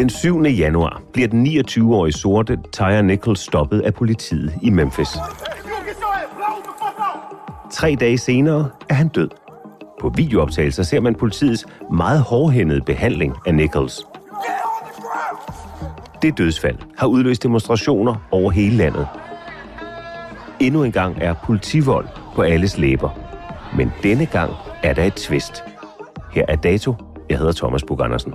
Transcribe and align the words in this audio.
Den 0.00 0.10
7. 0.10 0.42
januar 0.42 1.02
bliver 1.12 1.28
den 1.28 1.46
29-årige 1.46 2.12
sorte 2.12 2.58
Tyre 2.72 3.02
Nichols 3.02 3.40
stoppet 3.40 3.80
af 3.80 3.94
politiet 3.94 4.54
i 4.62 4.70
Memphis. 4.70 5.08
Tre 7.72 7.96
dage 8.00 8.18
senere 8.18 8.70
er 8.88 8.94
han 8.94 9.08
død. 9.08 9.28
På 10.00 10.12
videooptagelser 10.16 10.82
ser 10.82 11.00
man 11.00 11.14
politiets 11.14 11.66
meget 11.92 12.20
hårdhændede 12.20 12.80
behandling 12.80 13.36
af 13.46 13.54
Nichols. 13.54 14.06
Det 16.22 16.38
dødsfald 16.38 16.78
har 16.98 17.06
udløst 17.06 17.42
demonstrationer 17.42 18.14
over 18.30 18.50
hele 18.50 18.76
landet. 18.76 19.06
Endnu 20.60 20.84
en 20.84 20.92
gang 20.92 21.16
er 21.20 21.34
politivold 21.44 22.08
på 22.34 22.42
alles 22.42 22.78
læber. 22.78 23.10
Men 23.76 23.92
denne 24.02 24.26
gang 24.26 24.52
er 24.82 24.92
der 24.94 25.04
et 25.04 25.14
twist. 25.14 25.64
Her 26.32 26.44
er 26.48 26.56
dato. 26.56 26.94
Jeg 27.30 27.38
hedder 27.38 27.52
Thomas 27.52 27.84
Bug 27.84 28.04
Andersen. 28.04 28.34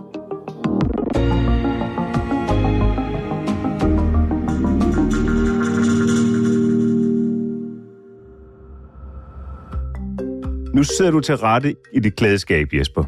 Nu 10.75 10.83
sidder 10.83 11.11
du 11.11 11.19
til 11.19 11.35
rette 11.35 11.75
i 11.93 11.99
dit 11.99 12.15
klædeskab, 12.15 12.67
Jesper. 12.73 13.03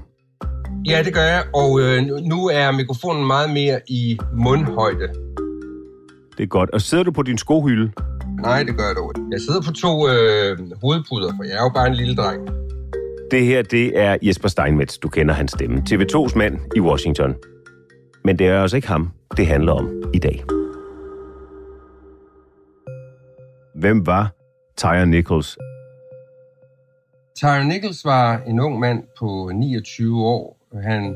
Ja, 0.85 1.03
det 1.03 1.13
gør 1.13 1.23
jeg, 1.23 1.43
og 1.55 1.79
øh, 1.81 2.01
nu 2.03 2.47
er 2.47 2.71
mikrofonen 2.71 3.27
meget 3.27 3.49
mere 3.49 3.79
i 3.87 4.17
mundhøjde. 4.33 5.07
Det 6.37 6.43
er 6.43 6.47
godt. 6.47 6.69
Og 6.69 6.81
sidder 6.81 7.03
du 7.03 7.11
på 7.11 7.23
din 7.23 7.37
skohylde? 7.37 7.91
Nej, 8.41 8.63
det 8.63 8.77
gør 8.77 8.83
jeg 8.83 8.95
dog 8.95 9.11
ikke. 9.15 9.27
Jeg 9.31 9.39
sidder 9.41 9.61
på 9.61 9.71
to 9.71 10.09
øh, 10.09 10.57
hovedpuder, 10.81 11.33
for 11.35 11.43
jeg 11.43 11.53
er 11.53 11.63
jo 11.63 11.71
bare 11.75 11.87
en 11.87 11.93
lille 11.93 12.15
dreng. 12.15 12.47
Det 13.31 13.45
her, 13.45 13.61
det 13.61 13.99
er 13.99 14.17
Jesper 14.21 14.47
Steinmetz. 14.47 14.97
Du 14.97 15.09
kender 15.09 15.33
hans 15.33 15.51
stemme. 15.51 15.83
TV2's 15.89 16.37
mand 16.37 16.59
i 16.75 16.79
Washington. 16.79 17.35
Men 18.23 18.39
det 18.39 18.47
er 18.47 18.59
også 18.59 18.75
ikke 18.75 18.87
ham, 18.87 19.11
det 19.37 19.47
handler 19.47 19.73
om 19.73 20.03
i 20.13 20.19
dag. 20.19 20.43
Hvem 23.75 24.05
var 24.05 24.31
Tyre 24.77 25.05
Nichols? 25.05 25.57
Tyre 27.37 27.65
Nichols 27.65 28.05
var 28.05 28.41
en 28.47 28.59
ung 28.59 28.79
mand 28.79 29.03
på 29.19 29.51
29 29.53 30.25
år. 30.25 30.57
Han 30.83 31.15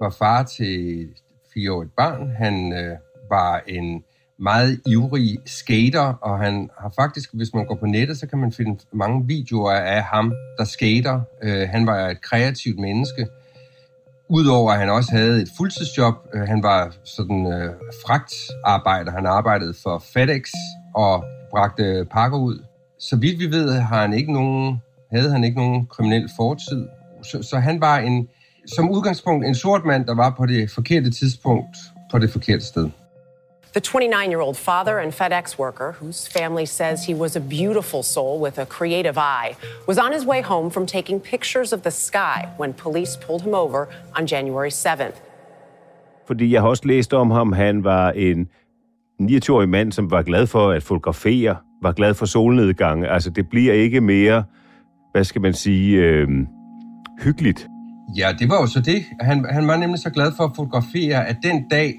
var 0.00 0.10
far 0.10 0.42
til 0.42 1.02
et 1.02 1.10
fireårigt 1.54 1.96
barn. 1.96 2.30
Han 2.38 2.72
øh, 2.72 2.96
var 3.30 3.62
en 3.68 4.04
meget 4.38 4.80
ivrig 4.86 5.38
skater, 5.46 6.14
og 6.20 6.38
han 6.38 6.70
har 6.80 6.92
faktisk, 7.00 7.34
hvis 7.34 7.54
man 7.54 7.66
går 7.66 7.74
på 7.74 7.86
nettet, 7.86 8.18
så 8.18 8.26
kan 8.26 8.38
man 8.38 8.52
finde 8.52 8.84
mange 8.92 9.26
videoer 9.26 9.72
af 9.72 10.02
ham, 10.02 10.32
der 10.58 10.64
skater. 10.64 11.20
Øh, 11.42 11.68
han 11.68 11.86
var 11.86 12.08
et 12.08 12.20
kreativt 12.20 12.78
menneske. 12.78 13.26
Udover 14.28 14.72
at 14.72 14.78
han 14.78 14.90
også 14.90 15.10
havde 15.12 15.42
et 15.42 15.48
fuldtidsjob, 15.56 16.14
øh, 16.34 16.42
han 16.42 16.62
var 16.62 16.94
sådan 17.04 17.46
øh, 17.46 17.74
fragtarbejder. 18.06 19.12
Han 19.12 19.26
arbejdede 19.26 19.74
for 19.82 19.98
FedEx 20.14 20.50
og 20.94 21.24
bragte 21.50 22.06
pakker 22.10 22.38
ud. 22.38 22.64
Så 22.98 23.16
vidt 23.16 23.38
vi 23.38 23.50
ved, 23.50 23.70
har 23.72 24.00
han 24.00 24.12
ikke 24.12 24.32
nogen 24.32 24.82
havde 25.12 25.30
han 25.30 25.44
ikke 25.44 25.56
nogen 25.56 25.86
kriminel 25.86 26.30
fortid. 26.36 26.88
Så, 27.22 27.42
så 27.42 27.56
han 27.58 27.80
var 27.80 27.98
en, 27.98 28.28
som 28.66 28.90
udgangspunkt 28.90 29.46
en 29.46 29.54
sort 29.54 29.84
mand, 29.84 30.06
der 30.06 30.14
var 30.14 30.34
på 30.38 30.46
det 30.46 30.70
forkerte 30.70 31.10
tidspunkt 31.10 31.76
på 32.10 32.18
det 32.18 32.30
forkerte 32.30 32.64
sted. 32.64 32.88
The 33.74 33.80
29-year-old 33.80 34.56
father 34.56 34.98
and 34.98 35.12
FedEx 35.12 35.58
worker, 35.58 35.92
whose 36.00 36.28
family 36.28 36.66
says 36.66 37.06
he 37.06 37.14
was 37.14 37.36
a 37.36 37.40
beautiful 37.40 38.02
soul 38.02 38.42
with 38.42 38.58
a 38.60 38.66
creative 38.66 39.16
eye, 39.16 39.56
was 39.88 39.98
on 39.98 40.12
his 40.12 40.26
way 40.26 40.42
home 40.42 40.70
from 40.70 40.86
taking 40.86 41.20
pictures 41.20 41.72
of 41.72 41.80
the 41.80 41.90
sky 41.90 42.48
when 42.58 42.74
police 42.74 43.18
pulled 43.26 43.42
him 43.42 43.54
over 43.54 43.86
on 44.18 44.26
January 44.26 44.70
7th. 44.70 45.16
Fordi 46.26 46.52
jeg 46.52 46.60
har 46.60 46.68
også 46.68 46.82
læst 46.86 47.14
om 47.14 47.30
ham, 47.30 47.52
han 47.52 47.84
var 47.84 48.10
en 48.10 48.48
29-årig 49.22 49.68
mand, 49.68 49.92
som 49.92 50.10
var 50.10 50.22
glad 50.22 50.46
for 50.46 50.70
at 50.70 50.82
fotografere, 50.82 51.56
var 51.82 51.92
glad 51.92 52.14
for 52.14 52.26
solnedgange. 52.26 53.08
Altså, 53.08 53.30
det 53.30 53.48
bliver 53.48 53.74
ikke 53.74 54.00
mere 54.00 54.44
hvad 55.12 55.24
skal 55.24 55.40
man 55.40 55.54
sige, 55.54 55.96
øh, 55.96 56.28
hyggeligt. 57.22 57.68
Ja, 58.16 58.28
det 58.38 58.48
var 58.48 58.60
jo 58.60 58.66
så 58.66 58.80
det. 58.80 59.02
Han, 59.20 59.46
han 59.50 59.66
var 59.66 59.76
nemlig 59.76 59.98
så 60.00 60.10
glad 60.10 60.32
for 60.36 60.44
at 60.44 60.52
fotografere, 60.56 61.28
at 61.28 61.36
den 61.42 61.68
dag, 61.70 61.94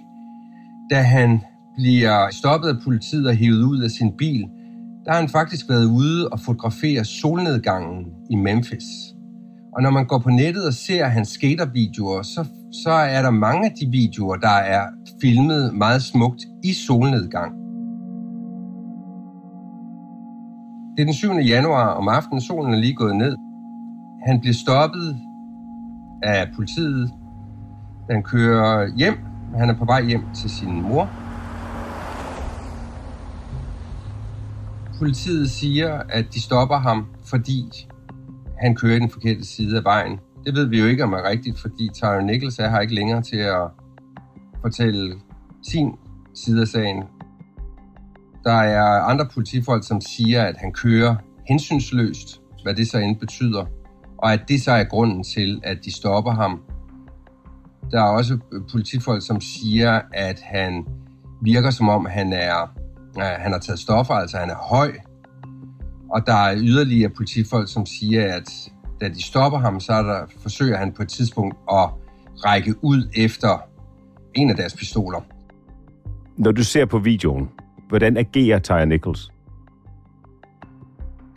da 0.89 1.01
han 1.01 1.41
bliver 1.77 2.27
stoppet 2.31 2.69
af 2.69 2.75
politiet 2.83 3.27
og 3.27 3.35
hævet 3.35 3.63
ud 3.63 3.81
af 3.81 3.91
sin 3.91 4.11
bil, 4.17 4.41
der 5.05 5.11
har 5.11 5.19
han 5.19 5.29
faktisk 5.29 5.69
været 5.69 5.85
ude 5.85 6.29
og 6.29 6.39
fotografere 6.39 7.05
solnedgangen 7.05 8.05
i 8.31 8.35
Memphis. 8.35 8.83
Og 9.75 9.81
når 9.81 9.89
man 9.89 10.05
går 10.05 10.19
på 10.19 10.29
nettet 10.29 10.67
og 10.67 10.73
ser 10.73 11.05
hans 11.05 11.29
skatervideoer, 11.29 12.21
så, 12.21 12.45
så 12.83 12.91
er 12.91 13.21
der 13.21 13.29
mange 13.29 13.65
af 13.65 13.73
de 13.81 13.87
videoer, 13.91 14.35
der 14.35 14.49
er 14.49 14.87
filmet 15.21 15.73
meget 15.73 16.03
smukt 16.03 16.41
i 16.63 16.73
solnedgang. 16.73 17.62
Det 20.97 21.01
er 21.01 21.05
den 21.05 21.13
7. 21.13 21.29
januar 21.33 21.87
om 21.87 22.07
aftenen. 22.07 22.41
Solen 22.41 22.73
er 22.73 22.77
lige 22.77 22.93
gået 22.93 23.15
ned. 23.15 23.37
Han 24.27 24.39
bliver 24.39 24.53
stoppet 24.53 25.17
af 26.23 26.47
politiet. 26.55 27.11
Han 28.09 28.23
kører 28.23 28.95
hjem. 28.97 29.17
Han 29.57 29.69
er 29.69 29.77
på 29.77 29.85
vej 29.85 30.03
hjem 30.03 30.23
til 30.35 30.49
sin 30.49 30.81
mor. 30.81 31.09
Politiet 34.97 35.49
siger, 35.49 36.01
at 36.09 36.25
de 36.33 36.41
stopper 36.41 36.77
ham, 36.77 37.05
fordi 37.25 37.63
han 38.59 38.75
kører 38.75 38.95
i 38.95 38.99
den 38.99 39.09
forkerte 39.09 39.45
side 39.45 39.77
af 39.77 39.83
vejen. 39.83 40.19
Det 40.45 40.55
ved 40.55 40.65
vi 40.65 40.79
jo 40.79 40.85
ikke, 40.85 41.03
om 41.03 41.13
er 41.13 41.29
rigtigt, 41.29 41.59
fordi 41.59 41.89
Tyron 41.93 42.25
Nichols 42.25 42.59
er 42.59 42.69
her 42.69 42.79
ikke 42.79 42.95
længere 42.95 43.21
til 43.21 43.37
at 43.37 43.67
fortælle 44.61 45.15
sin 45.63 45.91
side 46.35 46.61
af 46.61 46.67
sagen. 46.67 47.03
Der 48.43 48.53
er 48.53 49.01
andre 49.01 49.25
politifolk, 49.33 49.87
som 49.87 50.01
siger, 50.01 50.43
at 50.43 50.55
han 50.57 50.73
kører 50.73 51.15
hensynsløst, 51.47 52.41
hvad 52.63 52.73
det 52.73 52.87
så 52.87 52.97
end 52.97 53.19
betyder, 53.19 53.65
og 54.17 54.33
at 54.33 54.41
det 54.47 54.61
så 54.61 54.71
er 54.71 54.83
grunden 54.83 55.23
til, 55.23 55.61
at 55.63 55.77
de 55.85 55.91
stopper 55.95 56.31
ham. 56.31 56.61
Der 57.91 57.99
er 57.99 58.09
også 58.09 58.37
politifolk, 58.71 59.25
som 59.25 59.41
siger, 59.41 60.01
at 60.13 60.39
han 60.43 60.85
virker 61.41 61.69
som 61.69 61.89
om, 61.89 62.05
han 62.05 62.33
er 62.33 62.71
han 63.21 63.51
har 63.51 63.59
taget 63.59 63.79
stoffer, 63.79 64.13
altså 64.13 64.37
han 64.37 64.49
er 64.49 64.55
høj. 64.55 64.91
Og 66.09 66.25
der 66.25 66.33
er 66.33 66.57
yderligere 66.57 67.09
politifolk, 67.09 67.71
som 67.71 67.85
siger, 67.85 68.35
at 68.35 68.71
da 69.01 69.09
de 69.09 69.23
stopper 69.23 69.59
ham, 69.59 69.79
så 69.79 69.93
er 69.93 70.01
der, 70.01 70.25
forsøger 70.41 70.77
han 70.77 70.91
på 70.91 71.01
et 71.01 71.09
tidspunkt 71.09 71.55
at 71.71 71.89
række 72.45 72.75
ud 72.81 73.09
efter 73.15 73.61
en 74.33 74.49
af 74.49 74.55
deres 74.55 74.75
pistoler. 74.75 75.21
Når 76.37 76.51
du 76.51 76.63
ser 76.63 76.85
på 76.85 76.99
videoen, 76.99 77.49
hvordan 77.93 78.17
agerer 78.17 78.59
Tyre 78.59 78.85
Nichols? 78.85 79.31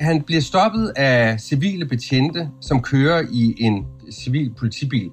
Han 0.00 0.22
bliver 0.22 0.40
stoppet 0.40 0.92
af 0.96 1.40
civile 1.40 1.86
betjente, 1.86 2.48
som 2.60 2.82
kører 2.82 3.22
i 3.32 3.54
en 3.58 3.86
civil 4.12 4.54
politibil. 4.58 5.10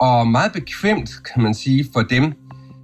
Og 0.00 0.26
meget 0.26 0.52
bekvemt, 0.52 1.10
kan 1.32 1.42
man 1.42 1.54
sige, 1.54 1.86
for 1.92 2.00
dem, 2.00 2.32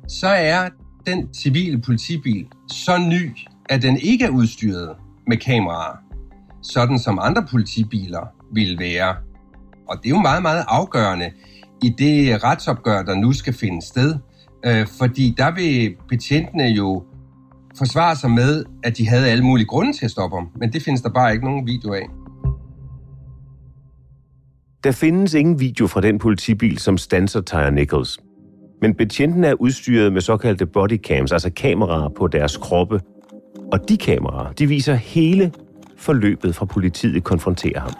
så 0.09 0.29
er 0.29 0.69
den 1.07 1.35
civile 1.35 1.81
politibil 1.81 2.47
så 2.69 2.99
ny, 2.99 3.37
at 3.69 3.83
den 3.83 3.97
ikke 3.97 4.25
er 4.25 4.31
udstyret 4.31 4.97
med 5.27 5.37
kameraer, 5.37 5.97
sådan 6.63 6.99
som 6.99 7.19
andre 7.23 7.47
politibiler 7.51 8.27
ville 8.53 8.79
være. 8.79 9.17
Og 9.89 9.97
det 10.03 10.07
er 10.07 10.11
jo 10.11 10.21
meget, 10.21 10.43
meget 10.43 10.65
afgørende 10.69 11.31
i 11.83 11.89
det 11.99 12.45
retsopgør, 12.45 13.03
der 13.03 13.15
nu 13.15 13.33
skal 13.33 13.53
finde 13.53 13.87
sted, 13.87 14.15
øh, 14.65 14.87
fordi 14.99 15.35
der 15.39 15.55
vil 15.55 15.97
betjentene 16.09 16.65
jo 16.65 17.05
forsvare 17.79 18.17
sig 18.17 18.31
med, 18.31 18.65
at 18.85 18.97
de 18.97 19.09
havde 19.09 19.31
alle 19.31 19.45
mulige 19.45 19.67
grunde 19.67 19.93
til 19.93 20.05
at 20.05 20.11
stoppe 20.11 20.37
ham, 20.37 20.49
men 20.57 20.73
det 20.73 20.83
findes 20.83 21.03
der 21.03 21.11
bare 21.11 21.33
ikke 21.33 21.45
nogen 21.45 21.67
video 21.67 21.93
af. 21.93 22.07
Der 24.85 24.93
findes 24.93 25.35
ingen 25.35 25.61
video 25.61 25.87
fra 25.87 26.01
den 26.01 26.19
politibil, 26.19 26.79
som 26.79 26.99
stanser 26.99 27.41
Tyre 27.41 27.71
Nichols. 27.71 28.19
Men 28.83 28.95
betjenten 28.95 29.45
er 29.45 29.55
udstyret 29.55 30.13
med 30.13 30.21
såkaldte 30.21 30.67
bodycams, 30.67 31.33
altså 31.33 31.51
kameraer 31.51 32.09
på 32.09 32.27
deres 32.27 32.57
kroppe. 32.57 33.01
Og 33.73 33.89
de 33.89 33.97
kameraer, 33.97 34.53
de 34.53 34.67
viser 34.67 34.95
hele 34.95 35.53
forløbet 35.99 36.55
fra 36.55 36.67
politiet 36.67 37.25
konfronterer 37.25 37.81
ham. 37.81 37.93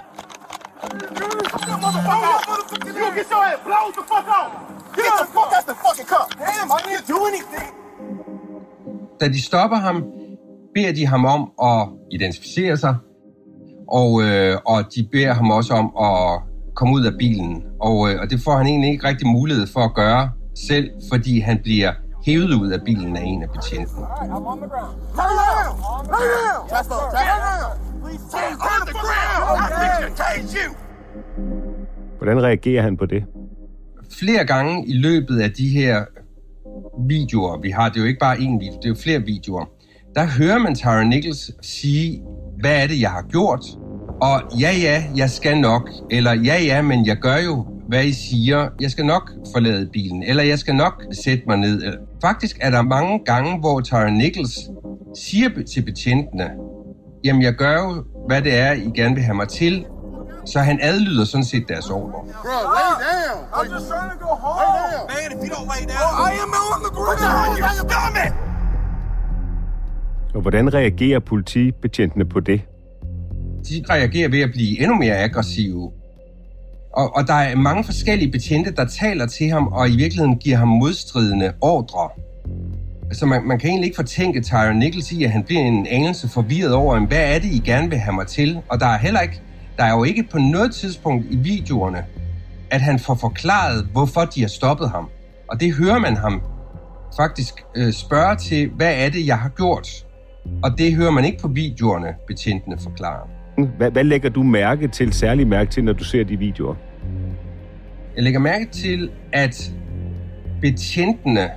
Da 9.21 9.29
de 9.29 9.43
stopper 9.43 9.77
ham, 9.77 10.05
beder 10.75 10.93
de 10.93 11.07
ham 11.07 11.25
om 11.25 11.51
at 11.63 11.89
identificere 12.13 12.77
sig, 12.77 12.97
og, 13.89 14.23
øh, 14.23 14.57
og 14.67 14.95
de 14.95 15.09
beder 15.13 15.33
ham 15.35 15.51
også 15.51 15.75
om 15.75 15.87
at 16.01 16.43
komme 16.75 16.95
ud 16.95 17.05
af 17.05 17.13
bilen. 17.19 17.63
Og, 17.81 18.11
øh, 18.11 18.21
og 18.21 18.31
det 18.31 18.41
får 18.45 18.57
han 18.57 18.67
egentlig 18.67 18.91
ikke 18.91 19.09
rigtig 19.09 19.27
mulighed 19.27 19.67
for 19.67 19.81
at 19.81 19.95
gøre 19.95 20.31
selv, 20.69 20.91
fordi 21.13 21.41
han 21.41 21.59
bliver 21.63 21.93
hævet 22.27 22.55
ud 22.55 22.71
af 22.71 22.81
bilen 22.85 23.17
af 23.17 23.23
en 23.23 23.43
af 23.43 23.51
betjenten. 23.51 24.05
Hvordan 32.17 32.43
reagerer 32.43 32.83
han 32.83 32.97
på 32.97 33.07
det? 33.07 33.25
Flere 34.19 34.45
gange 34.45 34.87
i 34.87 34.93
løbet 34.93 35.41
af 35.41 35.51
de 35.51 35.69
her 35.69 36.05
videoer, 37.09 37.61
vi 37.61 37.71
har, 37.71 37.89
det 37.89 37.97
er 37.97 38.01
jo 38.01 38.07
ikke 38.07 38.21
bare 38.21 38.37
én 38.37 38.59
video, 38.59 38.77
det 38.77 38.85
er 38.85 38.89
jo 38.89 38.95
flere 38.95 39.23
videoer, 39.23 39.65
der 40.15 40.27
hører 40.39 40.59
man 40.59 40.75
Tara 40.75 41.05
Nichols 41.05 41.51
sige, 41.63 42.23
hvad 42.61 42.83
er 42.83 42.87
det, 42.87 43.01
jeg 43.01 43.11
har 43.11 43.23
gjort? 43.23 43.61
Og 44.23 44.61
ja, 44.61 44.71
ja, 44.83 45.05
jeg 45.17 45.31
skal 45.31 45.59
nok. 45.59 45.91
Eller 46.11 46.33
ja, 46.33 46.63
ja, 46.63 46.83
men 46.83 47.07
jeg 47.07 47.17
gør 47.17 47.37
jo, 47.37 47.67
hvad 47.89 48.05
I 48.05 48.13
siger. 48.13 48.69
Jeg 48.81 48.91
skal 48.91 49.07
nok 49.07 49.33
forlade 49.55 49.89
bilen. 49.93 50.23
Eller 50.23 50.43
jeg 50.43 50.59
skal 50.59 50.75
nok 50.75 51.05
sætte 51.13 51.45
mig 51.47 51.57
ned. 51.57 51.83
Faktisk 52.21 52.57
er 52.61 52.71
der 52.71 52.83
mange 52.83 53.21
gange, 53.25 53.59
hvor 53.59 53.81
Tara 53.81 54.11
Nichols 54.11 54.59
siger 55.19 55.49
til 55.75 55.83
betjentene, 55.83 56.51
jamen 57.25 57.43
jeg 57.43 57.55
gør 57.55 57.73
jo, 57.73 58.05
hvad 58.27 58.43
det 58.43 58.55
er, 58.59 58.73
I 58.73 58.91
gerne 58.95 59.15
vil 59.15 59.25
have 59.25 59.37
mig 59.37 59.49
til. 59.49 59.85
Så 60.47 60.61
han 60.61 60.79
adlyder 60.83 61.25
sådan 61.25 61.45
set 61.45 61.69
deres 61.69 61.91
ordre. 61.91 62.13
Bro, 62.13 62.59
lay 62.79 62.93
down. 63.07 63.39
I'm 63.53 63.75
just 63.75 63.87
trying 63.91 64.11
to 64.15 64.19
go 64.27 64.33
home. 64.45 64.61
Lay 64.61 64.93
down. 64.93 65.07
Man, 65.15 65.29
if 65.35 65.41
you 65.45 65.51
don't 65.57 65.69
lay 65.75 65.85
down, 65.95 66.11
I 66.29 66.33
am 66.45 66.53
on 66.73 66.79
the 66.87 66.93
ground. 66.97 67.59
You're 67.59 67.77
stomach. 67.89 68.33
Og 70.35 70.43
hvordan 70.43 70.75
reagerer 70.75 71.21
politibetjentene 71.21 72.25
på 72.25 72.41
det? 72.41 72.61
De 73.69 73.85
reagerer 73.91 74.29
ved 74.29 74.41
at 74.41 74.51
blive 74.51 74.81
endnu 74.81 74.95
mere 74.95 75.17
aggressive. 75.17 75.91
Og, 76.93 77.17
og 77.17 77.27
der 77.27 77.35
er 77.35 77.57
mange 77.57 77.85
forskellige 77.85 78.33
betjente, 78.33 78.71
der 78.71 78.85
taler 78.85 79.27
til 79.27 79.49
ham, 79.49 79.67
og 79.67 79.89
i 79.89 79.97
virkeligheden 79.97 80.37
giver 80.37 80.57
ham 80.57 80.69
modstridende 80.69 81.53
ordre. 81.61 82.09
Altså 83.07 83.27
man, 83.27 83.43
man 83.45 83.59
kan 83.59 83.71
egentlig 83.71 83.87
ikke 83.87 83.97
fortænke 83.97 84.41
Tyre 84.43 84.75
Nichols 84.75 85.13
i, 85.13 85.25
at 85.25 85.31
han 85.31 85.43
bliver 85.43 85.63
en 85.63 85.87
anelse 85.87 86.29
forvirret 86.29 86.75
over, 86.75 87.07
hvad 87.07 87.35
er 87.35 87.39
det, 87.39 87.49
I 87.53 87.59
gerne 87.59 87.91
vil 87.91 87.99
have 87.99 88.15
mig 88.15 88.27
til? 88.27 88.61
Og 88.69 88.81
der 88.81 88.87
er 88.87 88.99
heller 88.99 89.21
ikke, 89.21 89.43
der 89.79 89.85
er 89.85 89.93
jo 89.93 90.05
ikke 90.05 90.23
på 90.23 90.39
noget 90.39 90.75
tidspunkt 90.75 91.27
i 91.31 91.37
videoerne, 91.37 92.05
at 92.71 92.81
han 92.81 92.99
får 92.99 93.15
forklaret, 93.15 93.89
hvorfor 93.93 94.21
de 94.21 94.41
har 94.41 94.49
stoppet 94.49 94.91
ham. 94.91 95.09
Og 95.51 95.61
det 95.61 95.75
hører 95.75 95.99
man 95.99 96.17
ham 96.17 96.43
faktisk 97.17 97.55
øh, 97.77 97.93
spørge 97.93 98.37
til, 98.37 98.71
hvad 98.77 98.95
er 98.97 99.09
det, 99.09 99.27
jeg 99.27 99.39
har 99.39 99.49
gjort? 99.49 99.89
Og 100.63 100.79
det 100.79 100.95
hører 100.95 101.11
man 101.11 101.25
ikke 101.25 101.39
på 101.39 101.49
videoerne, 101.49 102.15
betjentene 102.27 102.77
forklarer. 102.83 103.29
Hvad, 103.77 103.91
hvad 103.91 104.05
lægger 104.05 104.31
du 104.31 104.43
mærke 104.43 104.89
til, 104.89 105.13
særlig 105.13 105.47
mærke 105.47 105.71
til, 105.71 105.85
når 105.85 105.93
du 105.93 106.05
ser 106.05 106.25
de 106.25 106.37
videoer? 106.37 106.75
Jeg 108.17 108.25
lægger 108.25 108.41
mærke 108.41 108.67
til, 108.73 109.11
at 109.33 109.73
betjentene 110.61 111.51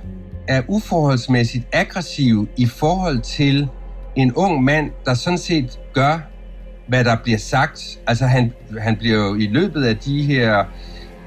er 0.48 0.62
uforholdsmæssigt 0.68 1.66
aggressive 1.72 2.48
i 2.56 2.66
forhold 2.66 3.20
til 3.20 3.68
en 4.16 4.34
ung 4.34 4.64
mand, 4.64 4.90
der 5.04 5.14
sådan 5.14 5.38
set 5.38 5.80
gør, 5.92 6.29
hvad 6.90 7.04
der 7.04 7.16
bliver 7.22 7.38
sagt. 7.38 7.98
Altså 8.06 8.26
han, 8.26 8.52
han 8.78 8.96
bliver 8.96 9.18
jo 9.18 9.34
i 9.34 9.46
løbet 9.46 9.84
af 9.84 9.96
de 9.96 10.22
her 10.22 10.64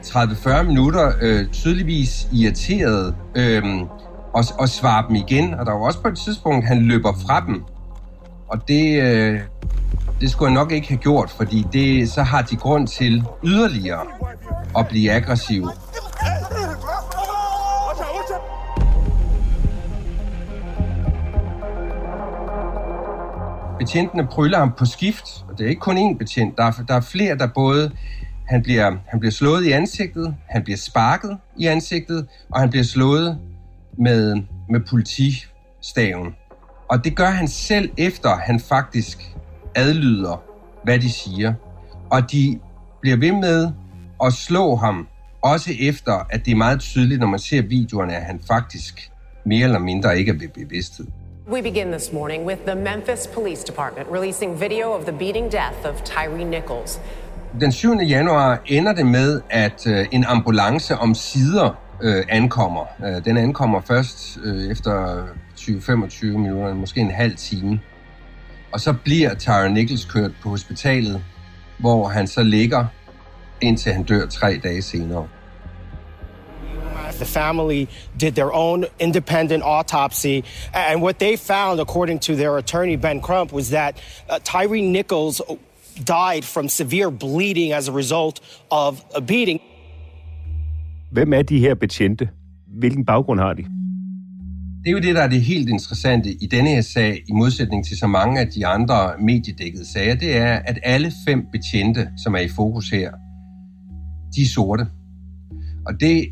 30-40 0.05 0.63
minutter 0.63 1.11
øh, 1.21 1.47
tydeligvis 1.47 2.27
irriteret 2.33 3.15
øh, 3.35 3.63
og, 4.33 4.43
og 4.59 4.69
svarer 4.69 5.07
dem 5.07 5.15
igen. 5.15 5.53
Og 5.53 5.65
der 5.65 5.71
er 5.71 5.75
jo 5.75 5.83
også 5.83 6.01
på 6.01 6.07
et 6.07 6.17
tidspunkt, 6.17 6.65
han 6.65 6.81
løber 6.81 7.13
fra 7.27 7.43
dem. 7.47 7.63
Og 8.47 8.67
det, 8.67 9.01
øh, 9.01 9.39
det 10.21 10.31
skulle 10.31 10.49
han 10.49 10.53
nok 10.53 10.71
ikke 10.71 10.87
have 10.87 10.97
gjort, 10.97 11.29
fordi 11.29 11.65
det, 11.73 12.09
så 12.09 12.23
har 12.23 12.41
de 12.41 12.55
grund 12.55 12.87
til 12.87 13.23
yderligere 13.43 14.05
at 14.77 14.87
blive 14.87 15.11
aggressiv. 15.11 15.67
Betjentene 23.83 24.27
pryller 24.27 24.57
ham 24.57 24.71
på 24.77 24.85
skift, 24.85 25.45
og 25.49 25.57
det 25.57 25.65
er 25.65 25.69
ikke 25.69 25.79
kun 25.79 25.97
én 25.97 26.17
betjent. 26.17 26.57
Der 26.57 26.63
er, 26.63 26.71
der 26.87 26.93
er 26.93 27.01
flere, 27.01 27.37
der 27.37 27.47
både 27.47 27.91
han 28.47 28.63
bliver, 28.63 28.97
han 29.07 29.19
bliver 29.19 29.31
slået 29.31 29.65
i 29.65 29.71
ansigtet, 29.71 30.35
han 30.49 30.63
bliver 30.63 30.77
sparket 30.77 31.37
i 31.57 31.65
ansigtet, 31.65 32.27
og 32.49 32.59
han 32.59 32.69
bliver 32.69 32.83
slået 32.83 33.39
med, 33.97 34.41
med 34.69 34.79
politistaven. 34.89 36.35
Og 36.89 37.03
det 37.03 37.15
gør 37.15 37.29
han 37.29 37.47
selv 37.47 37.91
efter, 37.97 38.35
han 38.35 38.59
faktisk 38.59 39.35
adlyder, 39.75 40.43
hvad 40.83 40.99
de 40.99 41.11
siger. 41.11 41.53
Og 42.09 42.31
de 42.31 42.59
bliver 43.01 43.17
ved 43.17 43.31
med 43.31 43.71
at 44.23 44.33
slå 44.33 44.75
ham, 44.75 45.07
også 45.41 45.71
efter, 45.79 46.27
at 46.29 46.45
det 46.45 46.51
er 46.51 46.55
meget 46.55 46.79
tydeligt, 46.79 47.19
når 47.19 47.27
man 47.27 47.39
ser 47.39 47.61
videoerne, 47.61 48.15
at 48.15 48.23
han 48.23 48.39
faktisk 48.47 49.11
mere 49.45 49.63
eller 49.63 49.79
mindre 49.79 50.19
ikke 50.19 50.31
er 50.31 50.35
ved 50.35 50.47
bevidsthed. 50.47 51.07
We 51.47 51.61
begin 51.61 51.91
this 51.91 52.13
morning 52.13 52.45
with 52.45 52.65
the 52.65 52.75
Memphis 52.75 53.27
Police 53.27 53.63
Department 53.65 54.09
releasing 54.09 54.55
video 54.55 54.93
of 54.93 55.05
the 55.05 55.11
beating 55.11 55.49
death 55.49 55.85
of 55.85 56.03
Tyree 56.03 56.45
Nichols. 56.45 56.99
Den 57.59 57.71
7. 57.71 57.99
januar 58.01 58.61
ender 58.65 58.93
det 58.93 59.05
med, 59.05 59.41
at 59.49 59.87
øh, 59.87 60.05
en 60.11 60.25
ambulance 60.25 60.95
om 60.95 61.15
sider 61.15 61.75
øh, 62.01 62.23
ankommer. 62.29 62.85
Øh, 63.05 63.25
den 63.25 63.37
ankommer 63.37 63.81
først 63.81 64.37
øh, 64.43 64.71
efter 64.71 65.25
20-25 65.57 66.25
minutter, 66.25 66.73
måske 66.73 67.01
en 67.01 67.11
halv 67.11 67.35
time. 67.35 67.79
Og 68.71 68.79
så 68.79 68.93
bliver 68.93 69.35
Tyre 69.35 69.69
Nichols 69.69 70.05
kørt 70.05 70.31
på 70.41 70.49
hospitalet, 70.49 71.23
hvor 71.79 72.07
han 72.07 72.27
så 72.27 72.43
ligger, 72.43 72.85
indtil 73.61 73.93
han 73.93 74.03
dør 74.03 74.25
tre 74.25 74.59
dage 74.63 74.81
senere. 74.81 75.27
The 77.19 77.25
family 77.25 77.87
did 78.17 78.35
their 78.35 78.51
own 78.53 78.85
independent 78.99 79.63
autopsy, 79.63 80.43
and 80.73 81.01
what 81.01 81.19
they 81.19 81.35
found, 81.37 81.79
according 81.79 82.19
to 82.19 82.35
their 82.35 82.57
attorney 82.57 82.97
Ben 82.97 83.21
Crump, 83.21 83.53
was 83.53 83.69
that 83.69 83.97
uh, 84.29 84.39
Tyree 84.43 84.81
Nichols 84.81 85.41
died 86.07 86.43
from 86.43 86.67
severe 86.69 87.11
bleeding 87.11 87.73
as 87.73 87.87
a 87.87 87.91
result 87.91 88.39
of 88.71 89.03
a 89.15 89.21
beating. 89.21 89.59
Hvem 91.11 91.33
er 91.33 91.41
de 91.41 91.59
her 91.59 91.75
betjente? 91.75 92.29
Hvilken 92.67 93.05
baggrund 93.05 93.39
har 93.39 93.53
de? 93.53 93.63
Det 94.83 94.89
er 94.89 94.91
jo 94.91 94.99
det, 94.99 95.15
der 95.15 95.21
er 95.21 95.27
det 95.27 95.41
helt 95.41 95.69
interessante 95.69 96.29
i 96.33 96.47
denne 96.47 96.69
her 96.69 96.81
sag, 96.81 97.23
i 97.29 97.33
modsætning 97.33 97.85
til 97.85 97.97
så 97.97 98.07
mange 98.07 98.39
af 98.39 98.47
de 98.47 98.65
andre 98.65 99.11
mediedækkede 99.19 99.85
sager, 99.93 100.15
det 100.15 100.37
er, 100.37 100.53
at 100.55 100.79
alle 100.83 101.11
fem 101.27 101.45
betjente, 101.51 102.07
som 102.23 102.35
er 102.35 102.39
i 102.39 102.47
fokus 102.47 102.89
her, 102.89 103.11
de 104.35 104.41
er 104.41 104.45
sorte. 104.45 104.87
Og 105.87 105.93
det 105.99 106.29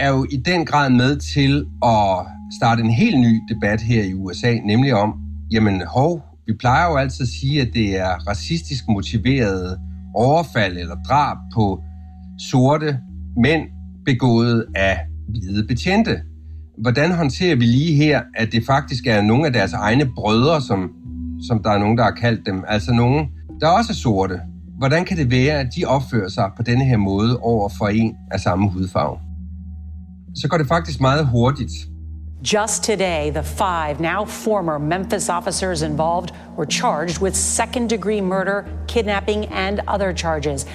er 0.00 0.08
jo 0.08 0.26
i 0.30 0.36
den 0.36 0.66
grad 0.66 0.90
med 0.90 1.16
til 1.16 1.66
at 1.84 2.26
starte 2.58 2.82
en 2.82 2.90
helt 2.90 3.20
ny 3.20 3.40
debat 3.54 3.80
her 3.80 4.02
i 4.04 4.14
USA, 4.14 4.54
nemlig 4.64 4.94
om, 4.94 5.14
jamen 5.52 5.82
hov, 5.86 6.22
vi 6.46 6.52
plejer 6.60 6.90
jo 6.90 6.96
altid 6.96 7.22
at 7.22 7.28
sige, 7.28 7.60
at 7.60 7.68
det 7.74 7.98
er 7.98 8.28
racistisk 8.28 8.84
motiverede 8.88 9.78
overfald 10.14 10.78
eller 10.78 10.96
drab 11.08 11.36
på 11.54 11.82
sorte 12.50 12.98
mænd 13.36 13.62
begået 14.06 14.66
af 14.74 14.98
hvide 15.28 15.66
betjente. 15.66 16.20
Hvordan 16.78 17.12
håndterer 17.12 17.56
vi 17.56 17.64
lige 17.64 17.96
her, 17.96 18.22
at 18.36 18.52
det 18.52 18.62
faktisk 18.66 19.06
er 19.06 19.22
nogle 19.22 19.46
af 19.46 19.52
deres 19.52 19.72
egne 19.72 20.06
brødre, 20.16 20.60
som, 20.60 20.90
som 21.48 21.62
der 21.62 21.70
er 21.70 21.78
nogen, 21.78 21.98
der 21.98 22.04
har 22.04 22.10
kaldt 22.10 22.46
dem, 22.46 22.64
altså 22.68 22.92
nogen, 22.92 23.28
der 23.60 23.68
også 23.68 23.92
er 23.92 23.94
sorte? 23.94 24.40
Hvordan 24.78 25.04
kan 25.04 25.16
det 25.16 25.30
være, 25.30 25.60
at 25.60 25.68
de 25.76 25.84
opfører 25.84 26.28
sig 26.28 26.50
på 26.56 26.62
denne 26.62 26.84
her 26.84 26.96
måde 26.96 27.38
over 27.38 27.68
for 27.78 27.88
en 27.88 28.16
af 28.30 28.40
samme 28.40 28.70
hudfarve? 28.70 29.29
Så 30.34 30.48
går 30.48 30.58
det 30.58 30.66
faktisk 30.66 31.00
meget 31.00 31.26
hurtigt. 31.26 31.72
Just 32.52 32.84
today, 32.84 33.30
the 33.30 33.42
five 33.42 34.00
now 34.00 34.24
former 34.24 34.78
Memphis 34.78 35.28
officers 35.28 35.82
involved 35.82 36.30
were 36.56 36.66
charged 36.66 37.20
with 37.20 37.36
second 37.36 37.90
degree 37.90 38.20
murder, 38.20 38.62
kidnapping, 38.88 39.46
and 39.52 39.80
other 39.88 40.12
charges. 40.14 40.66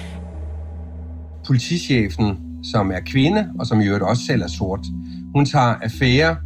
Politichefen, 1.46 2.38
som 2.72 2.90
er 2.90 3.00
kvinde, 3.00 3.48
og 3.58 3.66
som 3.66 3.80
i 3.80 3.86
øvrigt 3.86 4.04
også 4.04 4.22
selv 4.26 4.42
er 4.42 4.48
sort, 4.48 4.86
hun 5.34 5.44
tager 5.44 5.74
affære. 5.82 6.36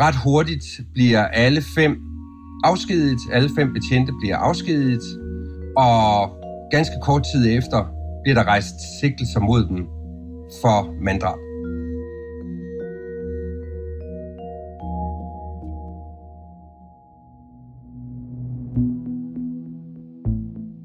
Ret 0.00 0.16
hurtigt 0.24 0.64
bliver 0.94 1.26
alle 1.26 1.62
fem 1.74 1.96
afskediget. 2.64 3.18
Alle 3.32 3.50
fem 3.58 3.72
betjente 3.72 4.12
bliver 4.20 4.36
afskediget. 4.36 5.02
Og 5.76 6.30
ganske 6.70 6.94
kort 7.02 7.22
tid 7.34 7.58
efter 7.58 7.86
bliver 8.22 8.34
der 8.34 8.44
rejst 8.44 8.74
sigtelser 9.00 9.40
mod 9.40 9.68
dem 9.68 9.86
for 10.62 11.04
manddrab. 11.04 11.53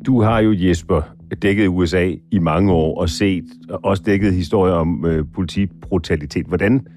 Du 0.06 0.22
har 0.22 0.39
jo, 0.39 0.53
Jesper, 0.53 1.01
dækket 1.41 1.68
USA 1.68 2.12
i 2.32 2.39
mange 2.39 2.72
år 2.72 3.01
og 3.01 3.10
set 3.10 3.44
også 3.84 4.03
dækket 4.06 4.34
historier 4.34 4.74
om 4.74 5.06
øh, 5.06 5.25
politibrutalitet. 5.34 6.46
Hvordan 6.46 6.88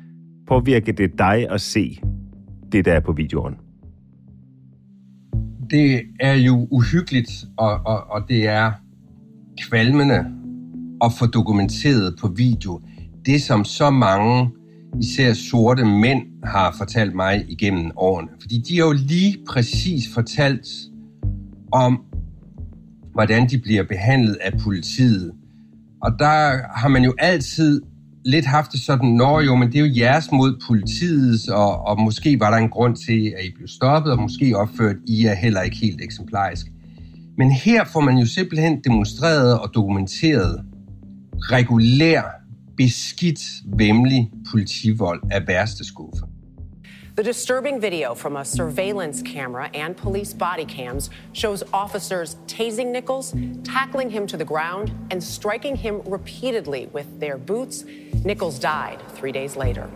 påvirker 0.49 0.93
det 0.93 1.19
dig 1.19 1.47
at 1.51 1.61
se 1.61 1.99
det, 2.73 2.85
der 2.85 2.93
er 2.93 3.01
på 3.01 3.13
videoen? 3.13 3.55
Det 5.71 6.03
er 6.21 6.35
jo 6.35 6.69
uhyggeligt, 6.71 7.31
og, 7.57 7.81
og, 7.87 8.11
og 8.11 8.23
det 8.29 8.49
er 8.49 8.73
kvalmende 9.69 10.25
at 11.05 11.13
få 11.19 11.27
dokumenteret 11.27 12.17
på 12.21 12.29
video 12.37 12.81
det, 13.27 13.43
som 13.43 13.65
så 13.65 13.91
mange, 13.91 14.51
især 15.01 15.33
sorte 15.33 15.85
mænd, 15.85 16.23
har 16.45 16.75
fortalt 16.79 17.15
mig 17.15 17.45
igennem 17.49 17.91
årene. 17.97 18.29
Fordi 18.41 18.59
de 18.69 18.79
har 18.79 18.87
jo 18.87 18.93
lige 18.93 19.37
præcis 19.49 20.15
fortalt 20.15 20.67
om, 21.73 22.05
hvordan 23.13 23.49
de 23.49 23.59
bliver 23.59 23.83
behandlet 23.83 24.37
af 24.41 24.53
politiet. 24.65 25.33
Og 26.03 26.13
der 26.19 26.59
har 26.79 26.89
man 26.89 27.05
jo 27.05 27.15
altid 27.19 27.83
lidt 28.25 28.47
haft 28.47 28.73
det 28.73 28.81
sådan, 28.81 29.09
nå 29.09 29.41
jo, 29.41 29.55
men 29.57 29.69
det 29.69 29.81
er 29.81 29.87
jo 29.87 29.93
jeres 29.97 30.33
mod 30.33 30.61
politiets, 30.67 31.49
og, 31.49 31.87
og 31.87 32.01
måske 32.01 32.41
var 32.41 32.51
der 32.51 32.57
en 32.57 32.69
grund 32.69 32.97
til, 32.97 33.35
at 33.39 33.45
I 33.45 33.55
blev 33.57 33.69
stoppet, 33.69 34.13
og 34.13 34.23
måske 34.23 34.57
opført, 34.57 34.97
I 35.07 35.25
er 35.25 35.35
heller 35.35 35.63
ikke 35.63 35.77
helt 35.77 36.01
eksemplarisk. 36.03 36.67
Men 37.39 37.51
her 37.51 37.85
får 37.85 38.01
man 38.01 38.19
jo 38.19 38.27
simpelthen 38.27 38.81
demonstreret 38.85 39.61
og 39.61 39.71
dokumenteret 39.75 40.65
regulær, 41.37 42.23
beskidt, 42.77 43.41
vemmelig 43.77 44.31
politivold 44.51 45.23
af 45.31 45.47
værste 45.49 45.85
skuffe. 45.85 46.25
The 47.15 47.23
disturbing 47.23 47.79
video 47.79 48.15
from 48.15 48.37
a 48.37 48.45
surveillance 48.45 49.21
camera 49.21 49.69
and 49.75 49.95
police 49.95 50.33
body 50.33 50.65
cams 50.65 51.11
shows 51.35 51.63
officers 51.73 52.37
tasing 52.47 52.91
Nichols, 52.91 53.35
tackling 53.65 54.11
him 54.11 54.27
to 54.27 54.39
the 54.39 54.45
ground, 54.45 54.93
and 55.11 55.23
striking 55.23 55.77
him 55.77 56.01
repeatedly 56.07 56.89
with 56.95 57.21
their 57.21 57.37
boots. 57.37 57.85
Nichols 58.25 58.59
died 58.59 58.99
three 59.15 59.33
days 59.33 59.57
later. 59.57 59.91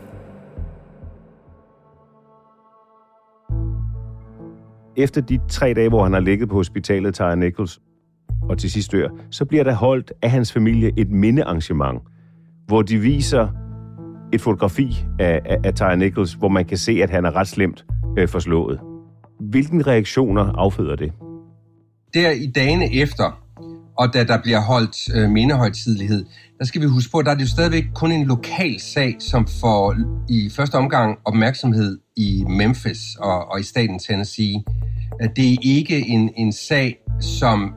Efter 4.96 5.20
de 5.20 5.40
tre 5.48 5.74
dage, 5.74 5.88
hvor 5.88 6.02
han 6.02 6.12
har 6.12 6.20
ligget 6.20 6.48
på 6.48 6.54
hospitalet, 6.54 7.14
tager 7.14 7.34
Nichols 7.34 7.80
og 8.42 8.58
til 8.58 8.70
sidst 8.70 8.92
dør, 8.92 9.08
så 9.30 9.44
bliver 9.44 9.64
der 9.64 9.74
holdt 9.74 10.12
af 10.22 10.30
hans 10.30 10.52
familie 10.52 10.92
et 10.96 11.10
mindearrangement, 11.10 12.02
hvor 12.66 12.82
de 12.82 12.98
viser 12.98 13.48
et 14.36 14.42
fotografi 14.42 15.04
af, 15.18 15.40
af, 15.44 15.56
af 15.64 15.74
Tyre 15.74 15.96
Nichols, 15.96 16.32
hvor 16.32 16.48
man 16.48 16.64
kan 16.64 16.78
se, 16.78 16.92
at 17.02 17.10
han 17.10 17.24
er 17.24 17.36
ret 17.36 17.48
slemt 17.48 17.84
øh, 18.18 18.28
forslået. 18.28 18.80
Hvilke 19.40 19.82
reaktioner 19.82 20.42
afføder 20.42 20.96
det? 20.96 21.12
Der 22.14 22.30
i 22.30 22.46
dagene 22.46 22.94
efter, 22.94 23.42
og 23.98 24.14
da 24.14 24.24
der 24.24 24.42
bliver 24.42 24.60
holdt 24.60 24.96
øh, 25.16 25.30
mindehøjtidlighed, 25.30 26.24
der 26.58 26.64
skal 26.64 26.80
vi 26.80 26.86
huske 26.86 27.12
på, 27.12 27.18
at 27.18 27.26
der 27.26 27.32
er 27.32 27.34
det 27.34 27.42
jo 27.42 27.48
stadigvæk 27.48 27.84
kun 27.94 28.12
en 28.12 28.26
lokal 28.26 28.80
sag, 28.80 29.16
som 29.20 29.46
får 29.60 29.94
i 30.28 30.50
første 30.56 30.74
omgang 30.74 31.18
opmærksomhed 31.24 31.98
i 32.16 32.44
Memphis 32.48 33.16
og, 33.20 33.50
og 33.50 33.60
i 33.60 33.62
staten 33.62 33.98
Tennessee. 33.98 34.62
Det 35.36 35.52
er 35.52 35.56
ikke 35.62 36.08
en, 36.08 36.30
en 36.36 36.52
sag, 36.52 36.96
som 37.20 37.74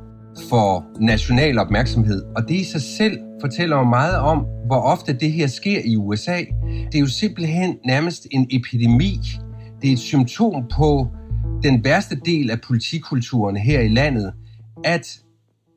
får 0.50 0.86
national 1.00 1.60
opmærksomhed, 1.60 2.24
og 2.36 2.48
det 2.48 2.55
i 2.55 2.63
sig 2.63 2.81
selv 2.81 3.19
fortæller 3.41 3.77
jo 3.77 3.84
meget 3.84 4.17
om, 4.17 4.46
hvor 4.65 4.81
ofte 4.81 5.13
det 5.13 5.31
her 5.31 5.48
sker 5.48 5.81
i 5.86 5.96
USA. 5.96 6.38
Det 6.67 6.96
er 6.96 7.00
jo 7.00 7.08
simpelthen 7.08 7.77
nærmest 7.86 8.27
en 8.31 8.48
epidemi. 8.51 9.19
Det 9.81 9.88
er 9.88 9.93
et 9.93 10.00
symptom 10.00 10.63
på 10.75 11.08
den 11.63 11.84
værste 11.84 12.15
del 12.25 12.51
af 12.51 12.62
politikulturen 12.62 13.58
her 13.58 13.79
i 13.79 13.88
landet, 13.88 14.34
at 14.84 15.19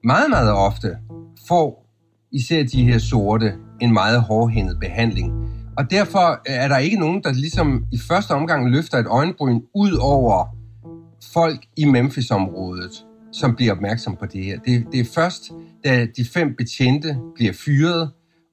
meget, 0.04 0.31
meget 0.31 0.52
ofte 0.52 0.97
får 1.49 1.87
især 2.33 2.62
de 2.62 2.85
her 2.85 2.99
sorte 2.99 3.52
en 3.81 3.92
meget 3.92 4.21
hårdhændet 4.21 4.81
behandling. 4.81 5.33
Og 5.78 5.90
derfor 5.90 6.40
er 6.47 6.69
der 6.69 6.78
ikke 6.78 6.97
nogen, 6.97 7.23
der 7.23 7.33
ligesom 7.33 7.85
i 7.92 7.99
første 8.09 8.31
omgang 8.31 8.71
løfter 8.71 8.99
et 8.99 9.07
øjenbryn 9.07 9.61
ud 9.75 9.92
over 10.00 10.57
folk 11.33 11.66
i 11.76 11.85
Memphis-området 11.85 13.04
som 13.33 13.57
bliver 13.57 13.73
opmærksom 13.73 14.17
på 14.17 14.27
det 14.27 14.45
her. 14.45 14.59
Det, 14.59 14.87
det 14.93 15.01
er 15.01 15.05
først, 15.15 15.53
da 15.85 16.07
de 16.17 16.25
fem 16.25 16.55
betjente 16.59 17.17
bliver 17.35 17.53
fyret, 17.53 18.11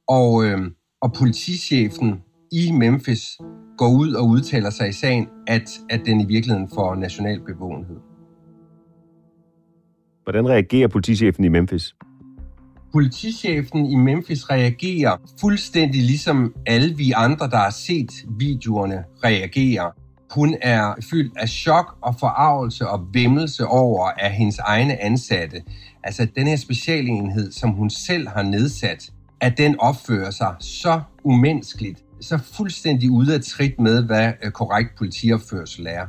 og, 0.08 0.46
øh, 0.46 0.60
og 1.02 1.14
politichefen 1.14 2.22
i 2.52 2.72
Memphis 2.72 3.38
går 3.78 3.92
ud 3.94 4.14
og 4.14 4.28
udtaler 4.28 4.70
sig 4.70 4.90
i 4.90 4.94
sagen, 4.94 5.28
at, 5.48 5.70
at 5.90 6.02
den 6.06 6.22
i 6.22 6.26
virkeligheden 6.26 6.70
får 6.74 6.96
national 6.96 7.40
bevågenhed. 7.40 7.98
Hvordan 10.24 10.50
reagerer 10.50 10.88
politichefen 10.88 11.44
i 11.44 11.48
Memphis? 11.48 11.96
Politichefen 12.92 13.86
i 13.86 13.96
Memphis 13.96 14.50
reagerer 14.50 15.18
fuldstændig 15.40 16.02
ligesom 16.02 16.54
alle 16.66 16.98
vi 16.98 17.12
andre, 17.16 17.50
der 17.50 17.58
har 17.58 17.70
set 17.70 18.12
videoerne, 18.40 19.04
reagerer. 19.24 19.92
Hun 20.32 20.56
er 20.62 20.94
fyldt 21.10 21.38
af 21.38 21.50
chok 21.50 21.98
og 22.02 22.16
forarvelse 22.20 22.88
og 22.88 23.08
vimmelse 23.14 23.68
over 23.68 24.10
af 24.10 24.32
hendes 24.32 24.58
egne 24.58 25.04
ansatte. 25.04 25.64
Altså 26.04 26.28
den 26.36 26.48
her 26.48 26.56
specialenhed, 26.56 27.52
som 27.52 27.70
hun 27.70 27.90
selv 27.90 28.28
har 28.28 28.42
nedsat, 28.42 29.12
at 29.42 29.58
den 29.58 29.80
opfører 29.80 30.32
sig 30.32 30.56
så 30.60 31.02
umenneskeligt, 31.24 32.04
så 32.22 32.38
fuldstændig 32.38 33.12
ude 33.12 33.34
af 33.36 33.42
trit 33.42 33.80
med, 33.80 34.04
hvad 34.04 34.34
øh, 34.44 34.52
korrekt 34.52 34.90
politiopførsel 34.98 35.88
er. 35.88 36.06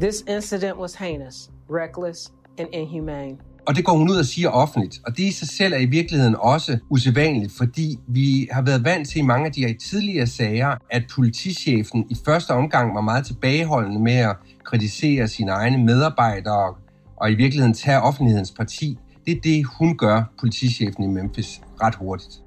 This 0.00 0.24
incident 0.28 0.78
was 0.78 0.94
heinous, 0.94 1.50
reckless 1.70 2.32
and 2.58 2.68
inhumane. 2.72 3.36
Og 3.68 3.76
det 3.76 3.84
går 3.84 3.92
hun 3.92 4.10
ud 4.10 4.16
og 4.16 4.24
siger 4.24 4.48
offentligt. 4.48 5.00
Og 5.06 5.16
det 5.16 5.22
i 5.22 5.30
sig 5.30 5.48
selv 5.48 5.72
er 5.72 5.78
i 5.78 5.86
virkeligheden 5.86 6.36
også 6.38 6.78
usædvanligt, 6.90 7.52
fordi 7.58 7.98
vi 8.08 8.48
har 8.52 8.62
været 8.62 8.84
vant 8.84 9.08
til 9.08 9.18
i 9.18 9.22
mange 9.22 9.46
af 9.46 9.52
de 9.52 9.66
her 9.66 9.74
tidligere 9.90 10.26
sager, 10.26 10.76
at 10.90 11.02
politichefen 11.14 12.06
i 12.10 12.16
første 12.24 12.50
omgang 12.50 12.94
var 12.94 13.00
meget 13.00 13.26
tilbageholdende 13.26 14.00
med 14.00 14.12
at 14.12 14.36
kritisere 14.64 15.28
sine 15.28 15.50
egne 15.50 15.84
medarbejdere 15.84 16.74
og 17.16 17.30
i 17.32 17.34
virkeligheden 17.34 17.74
tage 17.74 18.00
offentlighedens 18.00 18.50
parti. 18.50 18.98
Det 19.26 19.36
er 19.36 19.40
det, 19.40 19.64
hun 19.78 19.96
gør, 19.96 20.22
politichefen 20.40 21.04
i 21.04 21.06
Memphis, 21.06 21.60
ret 21.82 21.94
hurtigt. 21.94 22.42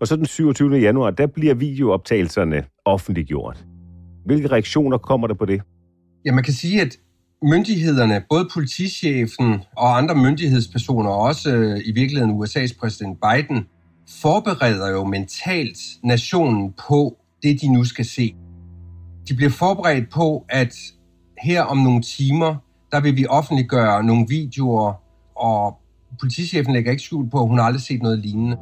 Og 0.00 0.06
så 0.06 0.16
den 0.16 0.26
27. 0.26 0.76
januar, 0.76 1.10
der 1.10 1.26
bliver 1.26 1.54
videooptagelserne 1.54 2.64
offentliggjort. 2.84 3.64
Hvilke 4.24 4.48
reaktioner 4.48 4.98
kommer 4.98 5.26
der 5.26 5.34
på 5.34 5.44
det? 5.44 5.62
Ja, 6.24 6.32
man 6.32 6.44
kan 6.44 6.52
sige, 6.52 6.80
at 6.80 6.96
myndighederne, 7.42 8.24
både 8.30 8.48
politichefen 8.54 9.64
og 9.76 9.98
andre 9.98 10.14
myndighedspersoner, 10.14 11.10
også 11.10 11.54
øh, 11.56 11.80
i 11.84 11.92
virkeligheden 11.92 12.42
USA's 12.42 12.78
præsident 12.80 13.18
Biden, 13.20 13.66
forbereder 14.08 14.90
jo 14.90 15.04
mentalt 15.04 15.78
nationen 16.04 16.72
på 16.88 17.16
det, 17.42 17.60
de 17.60 17.72
nu 17.72 17.84
skal 17.84 18.04
se. 18.04 18.34
De 19.28 19.34
bliver 19.34 19.50
forberedt 19.50 20.10
på, 20.10 20.44
at 20.48 20.74
her 21.42 21.62
om 21.62 21.78
nogle 21.78 22.02
timer, 22.02 22.56
der 22.92 23.00
vil 23.00 23.16
vi 23.16 23.26
offentliggøre 23.26 24.04
nogle 24.04 24.26
videoer, 24.28 24.92
og 25.36 25.78
politichefen 26.20 26.72
lægger 26.72 26.90
ikke 26.90 27.02
skjul 27.02 27.30
på, 27.30 27.40
at 27.40 27.48
hun 27.48 27.60
aldrig 27.60 27.82
set 27.82 28.02
noget 28.02 28.18
lignende. 28.18 28.56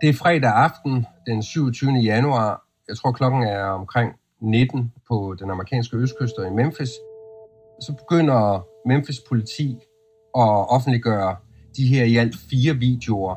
Det 0.00 0.08
er 0.08 0.14
fredag 0.14 0.52
aften, 0.52 1.06
den 1.26 1.42
27. 1.42 1.92
januar. 1.92 2.62
Jeg 2.88 2.96
tror, 2.96 3.12
klokken 3.12 3.42
er 3.42 3.64
omkring 3.64 4.12
19 4.42 4.92
på 5.08 5.34
den 5.38 5.50
amerikanske 5.50 5.96
østkyst 5.96 6.34
i 6.38 6.54
Memphis. 6.54 6.90
Så 7.80 7.92
begynder 7.98 8.66
Memphis 8.88 9.20
politi 9.28 9.76
at 10.36 10.70
offentliggøre 10.76 11.36
de 11.76 11.86
her 11.86 12.04
i 12.04 12.16
alt 12.16 12.36
fire 12.50 12.74
videoer. 12.74 13.34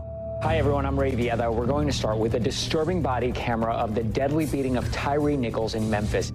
Hi 0.49 0.57
everyone, 0.59 0.87
I'm 0.87 0.99
Ray 0.99 1.15
Vieta. 1.15 1.45
We're 1.49 1.71
going 1.75 1.89
to 1.91 1.97
start 1.97 2.17
with 2.19 2.35
a 2.35 2.39
disturbing 2.39 3.03
body 3.03 3.31
camera 3.45 3.73
of 3.83 3.89
the 3.89 4.03
deadly 4.03 4.45
beating 4.45 4.77
of 4.77 4.83
Tyree 4.91 5.37
Nichols 5.37 5.75
in 5.75 5.89
Memphis. 5.89 6.33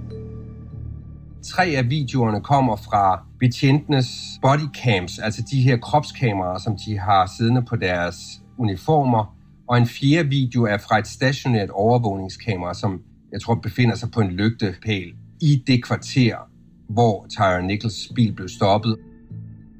Tre 1.42 1.64
af 1.64 1.90
videoerne 1.90 2.40
kommer 2.40 2.76
fra 2.76 3.24
betjentenes 3.40 4.08
bodycams, 4.42 5.18
altså 5.18 5.42
de 5.50 5.62
her 5.62 5.76
kropskameraer, 5.76 6.58
som 6.58 6.76
de 6.86 6.98
har 6.98 7.30
siddende 7.38 7.62
på 7.62 7.76
deres 7.76 8.16
uniformer. 8.58 9.34
Og 9.68 9.78
en 9.78 9.86
fjerde 9.86 10.28
video 10.28 10.64
er 10.64 10.78
fra 10.78 10.98
et 10.98 11.06
stationært 11.06 11.70
overvågningskamera, 11.70 12.74
som 12.74 13.00
jeg 13.32 13.40
tror 13.42 13.54
befinder 13.54 13.94
sig 13.94 14.10
på 14.10 14.20
en 14.20 14.30
lygtepæl 14.30 15.12
i 15.40 15.62
det 15.66 15.84
kvarter, 15.84 16.36
hvor 16.88 17.26
Tyre 17.30 17.62
Nichols 17.62 18.12
bil 18.14 18.32
blev 18.32 18.48
stoppet. 18.48 18.96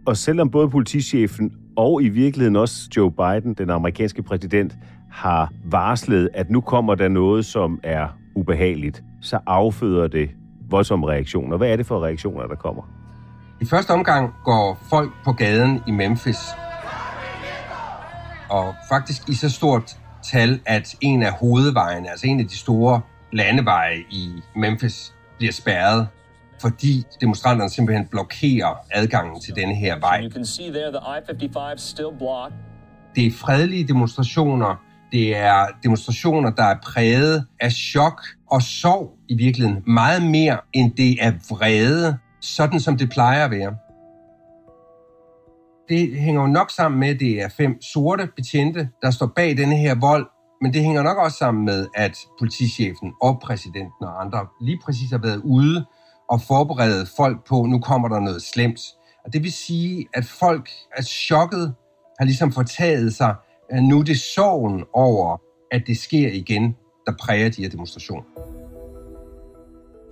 Og 0.07 0.17
selvom 0.17 0.51
både 0.51 0.71
politichefen 0.71 1.53
og 1.77 2.03
i 2.03 2.09
virkeligheden 2.09 2.57
også 2.57 2.89
Joe 2.97 3.11
Biden, 3.13 3.55
den 3.55 3.71
amerikanske 3.71 4.23
præsident, 4.23 4.77
har 5.11 5.53
varslet, 5.65 6.29
at 6.35 6.51
nu 6.51 6.61
kommer 6.61 6.95
der 6.95 7.09
noget, 7.09 7.45
som 7.45 7.81
er 7.83 8.09
ubehageligt, 8.35 9.03
så 9.21 9.39
afføder 9.47 10.09
det 10.09 10.31
voldsomme 10.71 11.07
reaktioner. 11.07 11.57
Hvad 11.57 11.69
er 11.69 11.77
det 11.77 11.87
for 11.87 12.05
reaktioner, 12.05 12.47
der 12.47 12.55
kommer? 12.55 12.83
I 13.61 13.65
første 13.65 13.91
omgang 13.91 14.35
går 14.45 14.79
folk 14.91 15.11
på 15.25 15.33
gaden 15.33 15.81
i 15.87 15.91
Memphis, 15.91 16.39
og 18.51 18.75
faktisk 18.89 19.29
i 19.29 19.35
så 19.35 19.51
stort 19.51 19.97
tal, 20.33 20.61
at 20.67 20.97
en 21.01 21.23
af 21.23 21.33
hovedvejene, 21.33 22.11
altså 22.11 22.27
en 22.27 22.41
af 22.41 22.47
de 22.47 22.57
store 22.57 23.01
landeveje 23.33 23.97
i 24.11 24.43
Memphis, 24.57 25.15
bliver 25.39 25.53
spærret, 25.53 26.09
fordi 26.61 27.05
demonstranterne 27.21 27.71
simpelthen 27.71 28.07
blokerer 28.07 28.75
adgangen 28.91 29.41
til 29.41 29.57
denne 29.57 29.75
her 29.75 29.99
vej. 29.99 30.21
You 30.23 30.31
can 30.31 30.47
see 30.47 30.71
there 30.71 30.91
the 30.91 31.01
I-55 31.19 31.77
still 31.77 32.13
blocked. 32.19 32.57
Det 33.15 33.27
er 33.27 33.33
fredelige 33.33 33.89
demonstrationer. 33.89 34.85
Det 35.13 35.37
er 35.37 35.67
demonstrationer, 35.83 36.51
der 36.51 36.63
er 36.63 36.77
præget 36.83 37.47
af 37.61 37.73
chok 37.73 38.23
og 38.51 38.63
sorg 38.63 39.19
i 39.29 39.37
virkeligheden. 39.37 39.83
Meget 39.87 40.23
mere 40.23 40.59
end 40.73 40.93
det 40.93 41.25
er 41.25 41.33
vrede, 41.51 42.19
sådan 42.41 42.81
som 42.81 42.99
det 42.99 43.11
plejer 43.11 43.45
at 43.45 43.51
være. 43.51 43.77
Det 45.89 46.21
hænger 46.21 46.41
jo 46.41 46.47
nok 46.47 46.71
sammen 46.71 47.01
med, 47.01 47.09
at 47.09 47.21
det 47.21 47.43
er 47.43 47.49
fem 47.49 47.83
sorte 47.83 48.29
betjente, 48.37 48.89
der 49.03 49.11
står 49.11 49.27
bag 49.37 49.57
denne 49.57 49.77
her 49.77 49.95
vold, 49.95 50.27
men 50.63 50.73
det 50.73 50.83
hænger 50.83 51.03
nok 51.03 51.19
også 51.19 51.37
sammen 51.39 51.65
med, 51.65 51.87
at 51.95 52.19
politichefen 52.39 53.13
og 53.23 53.41
præsidenten 53.43 54.05
og 54.05 54.21
andre 54.21 54.47
lige 54.61 54.81
præcis 54.85 55.11
har 55.11 55.19
været 55.19 55.41
ude 55.45 55.85
og 56.31 56.43
forberede 56.43 57.07
folk 57.17 57.47
på, 57.49 57.63
nu 57.63 57.79
kommer 57.79 58.09
der 58.09 58.21
noget 58.21 58.43
slemt. 58.43 58.81
Og 59.25 59.33
det 59.33 59.43
vil 59.43 59.53
sige, 59.53 60.07
at 60.15 60.25
folk 60.25 60.71
er 60.97 61.03
chokket, 61.03 61.75
har 62.19 62.25
ligesom 62.25 62.53
fortaget 62.53 63.15
sig, 63.15 63.35
at 63.71 63.83
nu 63.83 63.99
er 63.99 64.05
det 64.05 64.21
sorgen 64.21 64.85
over, 64.93 65.37
at 65.73 65.83
det 65.87 65.99
sker 65.99 66.33
igen, 66.33 66.77
der 67.07 67.13
præger 67.21 67.49
de 67.49 67.63
her 67.63 67.71
demonstrationer. 67.71 68.58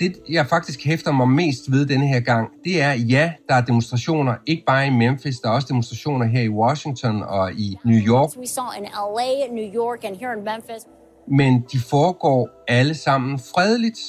Det, 0.00 0.16
jeg 0.30 0.46
faktisk 0.46 0.84
hæfter 0.84 1.12
mig 1.12 1.28
mest 1.28 1.72
ved 1.72 1.86
denne 1.86 2.06
her 2.06 2.20
gang, 2.20 2.48
det 2.64 2.82
er, 2.82 2.92
ja, 2.92 3.32
der 3.48 3.54
er 3.54 3.60
demonstrationer, 3.60 4.34
ikke 4.46 4.62
bare 4.66 4.86
i 4.86 4.90
Memphis, 4.90 5.38
der 5.38 5.48
er 5.48 5.52
også 5.52 5.68
demonstrationer 5.68 6.26
her 6.26 6.42
i 6.42 6.48
Washington 6.48 7.22
og 7.22 7.52
i 7.52 7.76
New 7.84 7.98
York, 7.98 8.30
We 8.38 8.46
saw 8.46 8.64
in 8.78 8.84
LA, 8.84 9.54
New 9.54 9.74
York, 9.74 10.04
and 10.04 10.16
here 10.16 10.32
in 10.38 10.44
Memphis. 10.44 10.82
men 11.28 11.64
de 11.72 11.78
foregår 11.78 12.48
alle 12.68 12.94
sammen 12.94 13.38
fredeligt, 13.38 14.00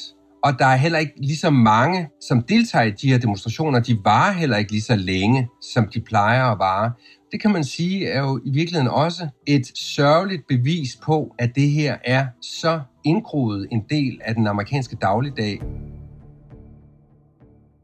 og 0.44 0.60
der 0.60 0.65
er 0.65 0.75
heller 0.75 1.00
ikke 1.00 1.13
lige 1.17 1.38
så 1.38 1.50
mange, 1.50 2.10
som 2.22 2.43
deltager 2.43 2.86
i 2.86 2.91
de 2.91 3.12
her 3.12 3.17
demonstrationer. 3.17 3.80
De 3.80 3.97
varer 4.04 4.32
heller 4.34 4.58
ikke 4.58 4.71
lige 4.71 4.82
så 4.82 4.95
længe, 4.95 5.47
som 5.73 5.88
de 5.93 6.02
plejer 6.02 6.43
at 6.52 6.60
vare. 6.60 6.91
Det 7.32 7.42
kan 7.42 7.52
man 7.52 7.63
sige 7.63 8.08
er 8.08 8.20
jo 8.20 8.40
i 8.46 8.52
virkeligheden 8.52 8.88
også 8.88 9.28
et 9.46 9.78
sørgeligt 9.78 10.48
bevis 10.48 10.96
på, 11.04 11.36
at 11.40 11.56
det 11.56 11.70
her 11.70 11.98
er 12.06 12.28
så 12.42 12.82
indgroet 13.04 13.68
en 13.72 13.86
del 13.90 14.20
af 14.24 14.36
den 14.36 14.48
amerikanske 14.48 14.96
dagligdag. 14.96 15.62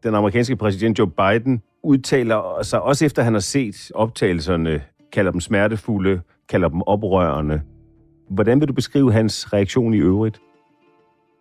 Den 0.03 0.15
amerikanske 0.15 0.55
præsident 0.55 0.99
Joe 0.99 1.11
Biden 1.11 1.61
udtaler 1.83 2.63
sig 2.63 2.81
også 2.81 3.05
efter, 3.05 3.23
han 3.23 3.33
har 3.33 3.39
set 3.39 3.91
optagelserne, 3.95 4.81
kalder 5.13 5.31
dem 5.31 5.41
smertefulde, 5.41 6.21
kalder 6.49 6.69
dem 6.69 6.81
oprørende. 6.81 7.61
Hvordan 8.29 8.59
vil 8.59 8.67
du 8.67 8.73
beskrive 8.73 9.13
hans 9.13 9.53
reaktion 9.53 9.93
i 9.93 9.97
øvrigt? 9.97 10.39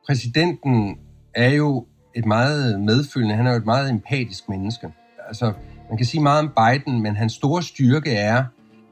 præsidenten 0.07 0.99
er 1.35 1.51
jo 1.51 1.87
et 2.15 2.27
meget 2.27 2.81
medfølende, 2.81 3.35
han 3.35 3.47
er 3.47 3.51
jo 3.51 3.57
et 3.57 3.67
meget 3.67 3.91
empatisk 3.91 4.49
menneske. 4.49 4.93
Altså, 5.29 5.53
man 5.93 5.97
kan 5.97 6.07
sige 6.07 6.23
meget 6.23 6.41
om 6.41 6.53
Biden, 6.57 7.03
men 7.03 7.17
hans 7.17 7.33
store 7.33 7.63
styrke 7.63 8.11
er, 8.11 8.45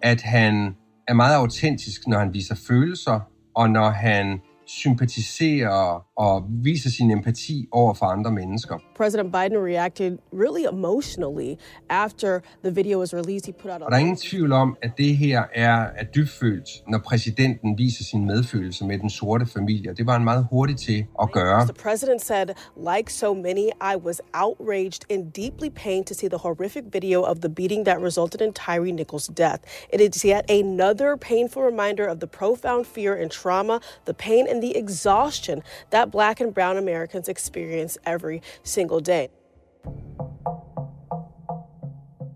at 0.02 0.22
han 0.22 0.74
er 1.08 1.14
meget 1.14 1.34
autentisk, 1.34 2.06
når 2.06 2.18
han 2.18 2.34
viser 2.34 2.54
følelser, 2.68 3.20
og 3.54 3.70
når 3.70 3.90
han 3.90 4.40
sympatiserer 4.78 6.04
og 6.16 6.44
viser 6.48 6.90
sin 6.90 7.11
empati 7.11 7.68
over 7.72 7.94
for 7.94 8.06
andre 8.06 8.30
mennesker. 8.30 8.78
President 8.96 9.33
Biden 9.33 9.59
reacted 9.59 10.18
really 10.33 10.64
emotionally 10.72 11.56
after 11.90 12.40
the 12.64 12.74
video 12.74 12.98
was 12.98 13.14
released. 13.14 13.46
He 13.46 13.52
put 13.52 13.70
out 13.70 13.83
a 13.83 13.85
Og 13.85 13.90
der 13.90 13.96
er 13.96 14.00
ingen 14.00 14.16
tvivl 14.16 14.52
om, 14.52 14.76
at 14.83 14.90
det 14.98 15.16
her 15.16 15.42
er, 15.54 15.87
er 15.96 16.04
dybfølt, 16.04 16.68
når 16.88 16.98
præsidenten 16.98 17.78
viser 17.78 18.04
sin 18.04 18.26
medfølelse 18.26 18.85
med 18.85 18.98
den 18.98 19.11
sorte 19.11 19.46
familie. 19.46 19.94
Det 19.94 20.06
var 20.06 20.12
han 20.12 20.24
meget 20.24 20.46
hurtig 20.50 20.76
til 20.76 21.06
at 21.22 21.33
gøre. 21.33 21.64
The 21.64 21.72
president 21.72 22.22
said, 22.22 22.46
like 22.76 23.12
so 23.12 23.35
many, 23.35 23.66
I 23.92 23.94
was 24.06 24.20
outraged 24.35 25.02
and 25.11 25.33
deeply 25.33 25.70
pained 25.85 26.04
to 26.06 26.14
see 26.14 26.28
the 26.28 26.38
horrific 26.38 26.85
video 26.92 27.22
of 27.22 27.37
the 27.40 27.48
beating 27.48 27.85
that 27.85 27.98
resulted 28.02 28.40
in 28.40 28.52
Tyree 28.52 28.92
Nichols' 28.92 29.30
death. 29.44 29.61
It 29.94 30.00
is 30.00 30.24
yet 30.24 30.50
another 30.50 31.16
painful 31.16 31.62
reminder 31.62 32.06
of 32.12 32.18
the 32.20 32.26
profound 32.26 32.87
fear 32.87 33.14
and 33.22 33.30
trauma, 33.30 33.80
the 34.04 34.14
pain 34.14 34.46
and 34.50 34.60
the 34.61 34.79
exhaustion 34.79 35.62
that 35.92 36.11
black 36.11 36.40
and 36.40 36.55
brown 36.55 36.77
Americans 36.77 37.29
experience 37.29 37.99
every 38.07 38.40
single 38.64 39.01
day. 39.01 39.27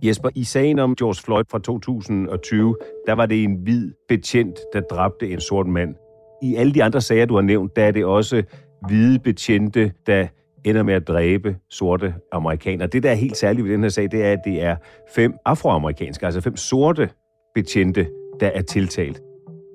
Jesper, 0.02 0.30
i 0.34 0.44
sagen 0.44 0.78
om 0.78 0.96
George 0.96 1.22
Floyd 1.24 1.44
fra 1.50 1.58
2020, 1.58 2.76
der 3.06 3.12
var 3.12 3.26
det 3.26 3.44
en 3.44 3.54
hvid 3.54 3.92
betjent, 4.08 4.58
der 4.72 4.80
dræbte 4.80 5.30
en 5.30 5.40
sort 5.40 5.66
mand. 5.66 5.94
I 6.42 6.54
alle 6.54 6.74
de 6.74 6.84
andre 6.84 7.00
sager, 7.00 7.26
du 7.26 7.34
har 7.34 7.42
nævnt, 7.42 7.76
der 7.76 7.84
er 7.84 7.90
det 7.90 8.04
også 8.04 8.42
hvide 8.86 9.18
betjente, 9.18 9.92
der 10.06 10.26
ender 10.64 10.82
med 10.82 10.94
at 10.94 11.08
dræbe 11.08 11.56
sorte 11.70 12.14
amerikanere. 12.32 12.88
Det, 12.88 13.02
der 13.02 13.10
er 13.10 13.14
helt 13.14 13.36
særligt 13.36 13.64
ved 13.64 13.72
den 13.72 13.82
her 13.82 13.88
sag, 13.88 14.10
det 14.10 14.24
er, 14.24 14.32
at 14.32 14.40
det 14.44 14.62
er 14.62 14.76
fem 15.14 15.34
afroamerikanske, 15.44 16.26
altså 16.26 16.40
fem 16.40 16.56
sorte 16.56 17.10
betjente, 17.54 18.06
der 18.40 18.46
er 18.46 18.62
tiltalt. 18.62 19.22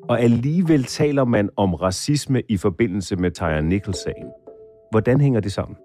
Og 0.09 0.21
alligevel 0.21 0.83
taler 0.83 1.25
man 1.25 1.49
om 1.57 1.73
racisme 1.73 2.41
i 2.49 2.57
forbindelse 2.57 3.15
med 3.15 3.31
Tyre 3.31 3.61
Nichols-sagen. 3.61 4.27
Hvordan 4.91 5.21
hænger 5.21 5.39
det 5.39 5.53
sammen? 5.53 5.77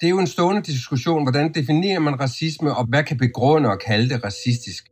Det 0.00 0.06
er 0.06 0.10
jo 0.10 0.18
en 0.18 0.26
stående 0.26 0.62
diskussion, 0.62 1.22
hvordan 1.22 1.52
definerer 1.52 2.00
man 2.00 2.20
racisme, 2.20 2.76
og 2.76 2.84
hvad 2.86 3.04
kan 3.04 3.18
begrunde 3.18 3.68
og 3.68 3.78
kalde 3.78 4.08
det 4.08 4.24
racistisk. 4.24 4.84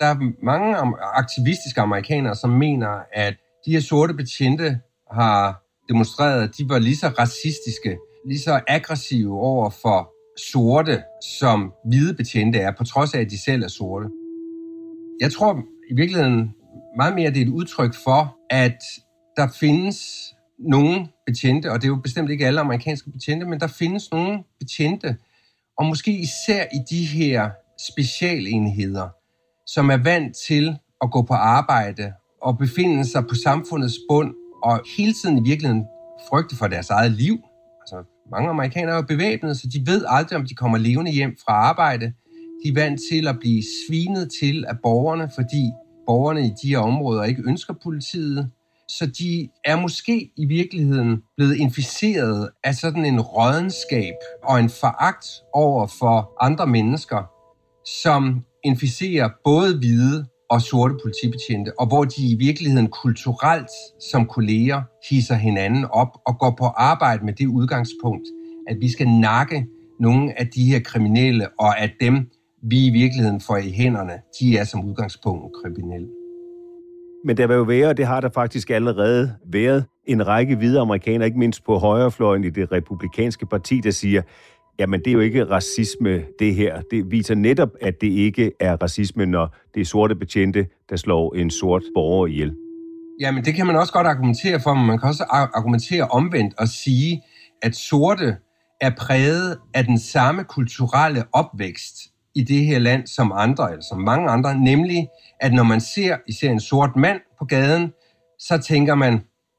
Der 0.00 0.06
er 0.06 0.16
mange 0.42 0.76
aktivistiske 1.14 1.80
amerikanere, 1.80 2.34
som 2.34 2.50
mener, 2.50 2.88
at 3.12 3.34
de 3.66 3.72
her 3.72 3.80
sorte 3.80 4.14
betjente 4.14 4.80
har 5.12 5.62
demonstreret, 5.88 6.42
at 6.42 6.50
de 6.58 6.68
var 6.68 6.78
lige 6.78 6.96
så 6.96 7.08
racistiske, 7.08 7.98
lige 8.28 8.40
så 8.40 8.60
aggressive 8.68 9.40
over 9.40 9.70
for 9.82 10.12
sorte, 10.52 11.02
som 11.38 11.72
hvide 11.86 12.14
betjente 12.14 12.58
er, 12.58 12.72
på 12.78 12.84
trods 12.84 13.14
af, 13.14 13.20
at 13.20 13.30
de 13.30 13.44
selv 13.44 13.62
er 13.62 13.68
sorte. 13.68 14.08
Jeg 15.20 15.32
tror 15.32 15.62
i 15.90 15.94
virkeligheden 15.94 16.54
meget 16.96 17.14
mere, 17.14 17.30
det 17.30 17.38
er 17.38 17.46
et 17.46 17.48
udtryk 17.48 17.94
for, 18.04 18.36
at 18.50 18.78
der 19.36 19.48
findes 19.60 19.98
nogle 20.58 21.08
betjente, 21.26 21.72
og 21.72 21.80
det 21.80 21.84
er 21.84 21.88
jo 21.88 22.00
bestemt 22.02 22.30
ikke 22.30 22.46
alle 22.46 22.60
amerikanske 22.60 23.10
betjente, 23.10 23.46
men 23.46 23.60
der 23.60 23.66
findes 23.66 24.10
nogle 24.10 24.44
betjente, 24.60 25.16
og 25.78 25.86
måske 25.86 26.18
især 26.18 26.64
i 26.64 26.78
de 26.90 27.04
her 27.04 27.50
specialenheder, 27.90 29.08
som 29.66 29.90
er 29.90 29.96
vant 29.96 30.36
til 30.48 30.76
at 31.02 31.10
gå 31.10 31.22
på 31.22 31.34
arbejde 31.34 32.12
og 32.42 32.58
befinde 32.58 33.04
sig 33.04 33.26
på 33.26 33.34
samfundets 33.34 33.98
bund, 34.08 34.34
og 34.62 34.80
hele 34.96 35.12
tiden 35.12 35.38
i 35.38 35.48
virkeligheden 35.48 35.84
frygte 36.28 36.56
for 36.56 36.66
deres 36.66 36.90
eget 36.90 37.12
liv. 37.12 37.38
Altså, 37.80 38.04
mange 38.30 38.50
amerikanere 38.50 38.92
er 38.92 38.96
jo 38.96 39.02
bevæbnede, 39.02 39.54
så 39.54 39.68
de 39.74 39.82
ved 39.86 40.04
aldrig, 40.08 40.38
om 40.38 40.46
de 40.46 40.54
kommer 40.54 40.78
levende 40.78 41.10
hjem 41.10 41.36
fra 41.44 41.52
arbejde. 41.52 42.12
De 42.64 42.68
er 42.68 42.74
vant 42.74 43.00
til 43.12 43.28
at 43.28 43.38
blive 43.40 43.62
svinet 43.86 44.30
til 44.40 44.64
af 44.68 44.76
borgerne, 44.82 45.30
fordi 45.34 45.72
borgerne 46.06 46.46
i 46.46 46.50
de 46.62 46.68
her 46.68 46.78
områder 46.78 47.24
ikke 47.24 47.42
ønsker 47.46 47.74
politiet. 47.82 48.50
Så 48.88 49.06
de 49.06 49.48
er 49.64 49.80
måske 49.80 50.30
i 50.36 50.46
virkeligheden 50.46 51.22
blevet 51.36 51.56
inficeret 51.56 52.48
af 52.64 52.74
sådan 52.74 53.04
en 53.04 53.20
rådenskab 53.20 54.14
og 54.44 54.60
en 54.60 54.70
foragt 54.70 55.26
over 55.52 55.86
for 55.86 56.32
andre 56.40 56.66
mennesker, 56.66 57.22
som 58.02 58.44
inficerer 58.64 59.28
både 59.44 59.78
hvide 59.78 60.26
og 60.50 60.62
sorte 60.62 60.94
politibetjente, 61.02 61.80
og 61.80 61.86
hvor 61.86 62.04
de 62.04 62.30
i 62.30 62.34
virkeligheden 62.34 62.88
kulturelt 62.88 63.70
som 64.10 64.26
kolleger 64.26 64.82
hisser 65.10 65.34
hinanden 65.34 65.84
op 65.84 66.18
og 66.26 66.38
går 66.38 66.54
på 66.58 66.64
arbejde 66.64 67.24
med 67.24 67.32
det 67.32 67.46
udgangspunkt, 67.46 68.26
at 68.68 68.76
vi 68.80 68.88
skal 68.88 69.08
nakke 69.08 69.66
nogle 70.00 70.40
af 70.40 70.46
de 70.46 70.64
her 70.64 70.80
kriminelle, 70.80 71.48
og 71.60 71.80
at 71.80 71.90
dem, 72.00 72.30
vi 72.62 72.86
i 72.86 72.90
virkeligheden 72.90 73.40
får 73.40 73.56
i 73.56 73.70
hænderne, 73.70 74.12
de 74.40 74.58
er 74.58 74.64
som 74.64 74.84
udgangspunkt 74.84 75.56
kriminelle. 75.62 76.08
Men 77.24 77.36
der 77.36 77.46
vil 77.46 77.54
jo 77.54 77.62
være, 77.62 77.88
og 77.88 77.96
det 77.96 78.06
har 78.06 78.20
der 78.20 78.30
faktisk 78.34 78.70
allerede 78.70 79.34
været, 79.52 79.84
en 80.06 80.26
række 80.26 80.56
hvide 80.56 80.80
amerikanere, 80.80 81.26
ikke 81.26 81.38
mindst 81.38 81.64
på 81.64 81.78
højrefløjen 81.78 82.44
i 82.44 82.50
det 82.50 82.72
republikanske 82.72 83.46
parti, 83.46 83.80
der 83.80 83.90
siger, 83.90 84.22
jamen 84.78 85.00
det 85.00 85.06
er 85.06 85.12
jo 85.12 85.20
ikke 85.20 85.44
racisme, 85.44 86.22
det 86.38 86.54
her. 86.54 86.80
Det 86.90 87.10
viser 87.10 87.34
netop, 87.34 87.68
at 87.80 88.00
det 88.00 88.06
ikke 88.06 88.52
er 88.60 88.76
racisme, 88.82 89.26
når 89.26 89.56
det 89.74 89.80
er 89.80 89.84
sorte 89.84 90.14
betjente, 90.14 90.66
der 90.90 90.96
slår 90.96 91.34
en 91.34 91.50
sort 91.50 91.82
borger 91.94 92.26
ihjel. 92.26 92.54
Jamen 93.20 93.44
det 93.44 93.54
kan 93.54 93.66
man 93.66 93.76
også 93.76 93.92
godt 93.92 94.06
argumentere 94.06 94.60
for, 94.60 94.74
men 94.74 94.86
man 94.86 94.98
kan 94.98 95.08
også 95.08 95.24
argumentere 95.30 96.08
omvendt 96.08 96.54
og 96.58 96.68
sige, 96.68 97.22
at 97.62 97.76
sorte 97.76 98.36
er 98.80 98.90
præget 98.98 99.58
af 99.74 99.84
den 99.84 99.98
samme 99.98 100.44
kulturelle 100.44 101.24
opvækst 101.32 102.11
i 102.34 102.42
det 102.44 102.64
her 102.64 102.78
land 102.78 103.06
som 103.06 103.32
andre, 103.34 103.70
eller 103.70 103.84
som 103.90 103.98
mange 104.00 104.30
andre, 104.30 104.58
nemlig 104.58 105.08
at 105.40 105.52
når 105.52 105.62
man 105.62 105.80
ser 105.80 106.16
især 106.28 106.50
en 106.50 106.60
sort 106.60 106.96
mand 106.96 107.20
på 107.38 107.44
gaden, 107.44 107.92
så 108.38 108.58
tænker 108.58 108.94
man, 108.94 109.12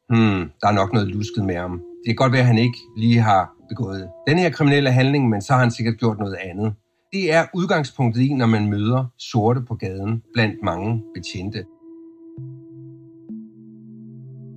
hmm, 0.10 0.50
der 0.62 0.68
er 0.68 0.72
nok 0.72 0.94
noget 0.94 1.08
lusket 1.08 1.46
med 1.46 1.56
ham. 1.56 1.72
Det 1.72 2.08
kan 2.08 2.16
godt 2.16 2.32
være, 2.32 2.42
at 2.42 2.48
han 2.48 2.58
ikke 2.58 2.78
lige 2.98 3.20
har 3.20 3.52
begået 3.70 4.10
den 4.28 4.40
her 4.40 4.50
kriminelle 4.50 4.92
handling, 4.92 5.30
men 5.30 5.42
så 5.42 5.54
har 5.54 5.60
han 5.60 5.72
sikkert 5.72 5.98
gjort 5.98 6.20
noget 6.20 6.38
andet. 6.44 6.74
Det 7.14 7.34
er 7.34 7.46
udgangspunktet 7.54 8.22
i, 8.22 8.34
når 8.34 8.46
man 8.46 8.70
møder 8.70 9.06
sorte 9.20 9.62
på 9.68 9.76
gaden 9.76 10.22
blandt 10.34 10.56
mange 10.64 11.04
betjente. 11.16 11.66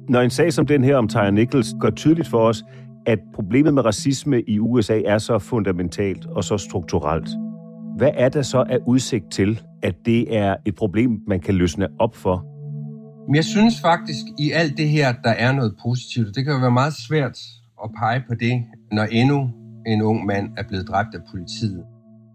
Når 0.08 0.20
en 0.20 0.30
sag 0.30 0.52
som 0.52 0.66
den 0.66 0.84
her 0.84 0.96
om 0.96 1.08
Tyre 1.08 1.32
Nichols 1.32 1.74
gør 1.80 1.90
tydeligt 1.90 2.28
for 2.28 2.38
os, 2.38 2.64
at 3.06 3.18
problemet 3.34 3.74
med 3.74 3.84
racisme 3.84 4.42
i 4.42 4.58
USA 4.58 5.00
er 5.00 5.18
så 5.18 5.38
fundamentalt 5.38 6.26
og 6.26 6.44
så 6.44 6.58
strukturelt, 6.58 7.28
hvad 7.96 8.10
er 8.14 8.28
der 8.28 8.42
så 8.42 8.64
af 8.68 8.78
udsigt 8.86 9.30
til, 9.30 9.62
at 9.82 9.94
det 10.04 10.36
er 10.36 10.56
et 10.64 10.74
problem, 10.74 11.20
man 11.26 11.40
kan 11.40 11.54
løsne 11.54 11.88
op 11.98 12.16
for? 12.16 12.44
Men 13.26 13.34
jeg 13.34 13.44
synes 13.44 13.80
faktisk, 13.80 14.24
i 14.38 14.50
alt 14.50 14.76
det 14.76 14.88
her, 14.88 15.12
der 15.24 15.30
er 15.30 15.52
noget 15.52 15.74
positivt. 15.82 16.34
Det 16.34 16.44
kan 16.44 16.52
jo 16.52 16.58
være 16.58 16.70
meget 16.70 16.94
svært 17.08 17.38
at 17.84 17.90
pege 17.98 18.22
på 18.28 18.34
det, 18.34 18.62
når 18.92 19.04
endnu 19.04 19.50
en 19.86 20.02
ung 20.02 20.26
mand 20.26 20.48
er 20.56 20.62
blevet 20.68 20.88
dræbt 20.88 21.14
af 21.14 21.20
politiet. 21.30 21.84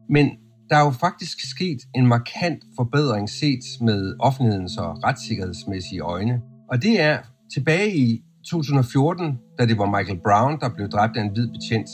Men 0.10 0.30
der 0.69 0.76
er 0.78 0.86
jo 0.86 0.91
faktisk 0.91 1.50
sket 1.50 1.80
en 1.95 2.08
markant 2.08 2.63
forbedring 2.76 3.30
set 3.30 3.63
med 3.82 4.15
offentlighedens 4.19 4.78
og 4.78 5.04
retssikkerhedsmæssige 5.04 6.02
øjne. 6.02 6.41
Og 6.71 6.82
det 6.82 7.02
er 7.02 7.17
tilbage 7.54 7.95
i 7.97 8.24
2014, 8.50 9.39
da 9.60 9.65
det 9.65 9.78
var 9.78 9.97
Michael 9.97 10.19
Brown, 10.19 10.60
der 10.60 10.69
blev 10.76 10.89
dræbt 10.89 11.17
af 11.17 11.21
en 11.21 11.32
hvid 11.34 11.47
betjent, 11.47 11.89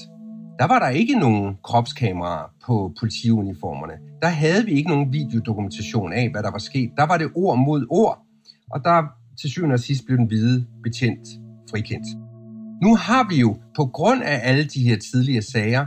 der 0.60 0.68
var 0.68 0.80
der 0.80 0.90
ikke 0.90 1.20
nogen 1.20 1.58
kropskameraer 1.64 2.52
på 2.66 2.94
politiuniformerne. 3.00 3.94
Der 4.22 4.28
havde 4.28 4.66
vi 4.66 4.72
ikke 4.72 4.90
nogen 4.90 5.14
videodokumentation 5.14 6.14
af, 6.14 6.30
hvad 6.32 6.44
der 6.44 6.52
var 6.52 6.58
sket. 6.58 6.92
Der 6.98 7.04
var 7.04 7.18
det 7.18 7.32
ord 7.36 7.58
mod 7.58 7.86
ord, 7.90 8.20
og 8.72 8.84
der 8.84 9.04
til 9.42 9.50
syvende 9.50 9.74
og 9.74 9.80
sidst 9.80 10.06
blev 10.06 10.18
den 10.18 10.26
hvide 10.26 10.66
betjent 10.84 11.28
frikendt. 11.70 12.08
Nu 12.84 12.96
har 12.96 13.30
vi 13.30 13.36
jo, 13.40 13.58
på 13.76 13.86
grund 13.86 14.24
af 14.24 14.40
alle 14.44 14.64
de 14.64 14.84
her 14.84 14.98
tidligere 14.98 15.42
sager, 15.42 15.86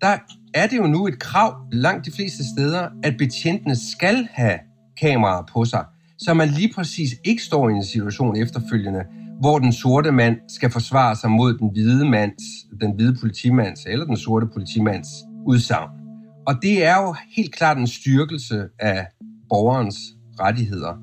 der 0.00 0.16
er 0.54 0.66
det 0.66 0.76
jo 0.76 0.86
nu 0.86 1.06
et 1.06 1.18
krav 1.18 1.54
langt 1.72 2.06
de 2.06 2.12
fleste 2.12 2.44
steder, 2.56 2.88
at 3.02 3.16
betjentene 3.18 3.76
skal 3.76 4.28
have 4.32 4.58
kameraer 5.00 5.42
på 5.52 5.64
sig, 5.64 5.84
så 6.18 6.34
man 6.34 6.48
lige 6.48 6.72
præcis 6.74 7.10
ikke 7.24 7.42
står 7.42 7.68
i 7.68 7.72
en 7.72 7.84
situation 7.84 8.36
efterfølgende, 8.36 9.04
hvor 9.40 9.58
den 9.58 9.72
sorte 9.72 10.12
mand 10.12 10.36
skal 10.48 10.70
forsvare 10.70 11.16
sig 11.16 11.30
mod 11.30 11.58
den 11.58 11.70
hvide 11.72 12.08
mands, 12.08 12.42
den 12.80 12.94
hvide 12.94 13.16
politimands 13.20 13.80
eller 13.86 14.06
den 14.06 14.16
sorte 14.16 14.46
politimands 14.46 15.08
udsagn. 15.46 15.88
Og 16.46 16.54
det 16.62 16.84
er 16.84 17.02
jo 17.02 17.14
helt 17.36 17.54
klart 17.54 17.78
en 17.78 17.86
styrkelse 17.86 18.68
af 18.78 19.06
borgerens 19.48 19.98
rettigheder. 20.40 20.96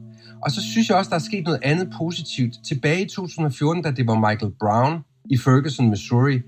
Og 0.45 0.51
så 0.51 0.61
synes 0.61 0.89
jeg 0.89 0.97
også, 0.97 1.09
der 1.09 1.15
er 1.15 1.19
sket 1.19 1.43
noget 1.43 1.59
andet 1.63 1.93
positivt. 1.97 2.53
Tilbage 2.67 3.01
i 3.01 3.07
2014, 3.07 3.83
da 3.83 3.91
det 3.91 4.07
var 4.07 4.29
Michael 4.29 4.51
Brown 4.59 4.99
i 5.29 5.37
Ferguson, 5.37 5.89
Missouri, 5.89 6.41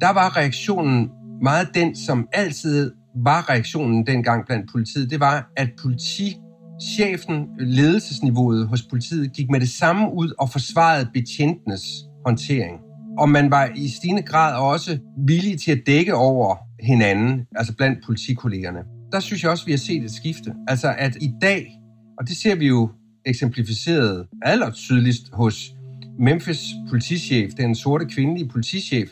der 0.00 0.12
var 0.12 0.36
reaktionen 0.36 1.10
meget 1.42 1.68
den, 1.74 1.96
som 1.96 2.28
altid 2.32 2.92
var 3.16 3.50
reaktionen 3.50 4.06
dengang 4.06 4.46
blandt 4.46 4.70
politiet. 4.72 5.10
Det 5.10 5.20
var, 5.20 5.50
at 5.56 5.68
politi 5.82 6.36
chefen, 6.82 7.46
ledelsesniveauet 7.58 8.68
hos 8.68 8.82
politiet, 8.82 9.32
gik 9.32 9.50
med 9.50 9.60
det 9.60 9.68
samme 9.68 10.12
ud 10.12 10.32
og 10.38 10.50
forsvarede 10.50 11.08
betjentenes 11.14 11.82
håndtering. 12.26 12.80
Og 13.18 13.28
man 13.28 13.50
var 13.50 13.70
i 13.76 13.88
stigende 13.88 14.22
grad 14.22 14.56
også 14.56 14.98
villig 15.26 15.60
til 15.60 15.72
at 15.72 15.82
dække 15.86 16.14
over 16.14 16.56
hinanden, 16.80 17.46
altså 17.56 17.76
blandt 17.76 17.98
politikollegerne. 18.06 18.78
Der 19.12 19.20
synes 19.20 19.42
jeg 19.42 19.50
også, 19.50 19.64
vi 19.64 19.72
har 19.72 19.78
set 19.78 20.04
et 20.04 20.10
skifte. 20.10 20.54
Altså 20.68 20.94
at 20.98 21.16
i 21.20 21.30
dag, 21.42 21.80
og 22.18 22.28
det 22.28 22.36
ser 22.36 22.54
vi 22.54 22.66
jo 22.66 22.90
eksemplificeret 23.26 24.26
aller 24.42 24.70
tydeligst 24.70 25.22
hos 25.32 25.72
Memphis 26.18 26.60
politichef, 26.88 27.52
den 27.54 27.74
sorte 27.74 28.04
kvindelige 28.04 28.48
politichef, 28.48 29.08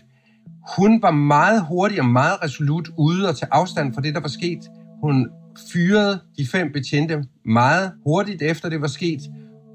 hun 0.77 1.03
var 1.03 1.11
meget 1.11 1.67
hurtig 1.67 2.01
og 2.01 2.07
meget 2.07 2.43
resolut 2.45 2.89
ude 2.99 3.29
og 3.29 3.37
tage 3.37 3.53
afstand 3.53 3.95
fra 3.95 4.01
det, 4.01 4.15
der 4.15 4.21
var 4.21 4.29
sket. 4.29 4.71
Hun 5.03 5.29
fyrede 5.73 6.21
de 6.39 6.47
fem 6.47 6.73
betjente 6.73 7.25
meget 7.45 7.93
hurtigt 8.07 8.43
efter 8.43 8.69
det 8.69 8.81
var 8.81 8.87
sket, 8.87 9.21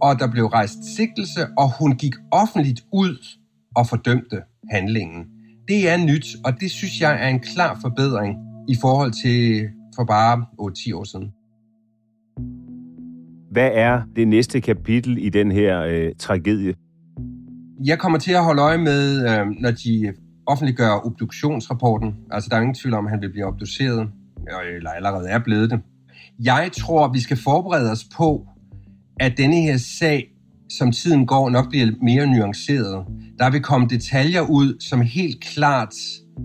og 0.01 0.19
der 0.19 0.31
blev 0.31 0.45
rejst 0.45 0.95
sigtelse, 0.95 1.47
og 1.57 1.79
hun 1.79 1.97
gik 1.97 2.13
offentligt 2.31 2.81
ud 2.93 3.17
og 3.75 3.87
fordømte 3.87 4.41
handlingen. 4.71 5.25
Det 5.67 5.89
er 5.89 5.97
nyt, 5.97 6.25
og 6.45 6.59
det 6.59 6.71
synes 6.71 7.01
jeg 7.01 7.23
er 7.23 7.27
en 7.27 7.39
klar 7.39 7.79
forbedring 7.81 8.37
i 8.67 8.75
forhold 8.81 9.11
til 9.23 9.69
for 9.95 10.03
bare 10.03 10.45
8-10 10.61 10.95
år 10.95 11.03
siden. 11.03 11.31
Hvad 13.51 13.71
er 13.73 14.01
det 14.15 14.27
næste 14.27 14.61
kapitel 14.61 15.17
i 15.17 15.29
den 15.29 15.51
her 15.51 15.81
øh, 15.81 16.11
tragedie? 16.19 16.73
Jeg 17.85 17.99
kommer 17.99 18.19
til 18.19 18.31
at 18.31 18.43
holde 18.43 18.61
øje 18.61 18.77
med, 18.77 19.29
øh, 19.29 19.47
når 19.59 19.71
de 19.71 20.13
offentliggør 20.45 21.05
obduktionsrapporten. 21.05 22.15
Altså, 22.31 22.49
der 22.49 22.55
er 22.55 22.61
ingen 22.61 22.75
tvivl 22.75 22.93
om, 22.93 23.05
at 23.05 23.11
han 23.11 23.21
vil 23.21 23.31
blive 23.31 23.45
obduceret 23.45 24.09
Øh, 24.51 24.75
eller 24.75 24.89
allerede 24.89 25.29
er 25.29 25.39
blevet 25.39 25.71
det. 25.71 25.79
Jeg 26.43 26.69
tror, 26.77 27.07
vi 27.13 27.19
skal 27.19 27.37
forberede 27.37 27.91
os 27.91 28.05
på, 28.15 28.47
at 29.19 29.37
denne 29.37 29.55
her 29.55 29.77
sag, 29.77 30.27
som 30.69 30.91
tiden 30.91 31.25
går, 31.25 31.49
nok 31.49 31.69
bliver 31.69 31.91
mere 32.01 32.27
nuanceret. 32.27 33.05
Der 33.39 33.49
vil 33.49 33.61
komme 33.61 33.87
detaljer 33.87 34.41
ud, 34.41 34.79
som 34.79 35.01
helt 35.01 35.43
klart 35.43 35.93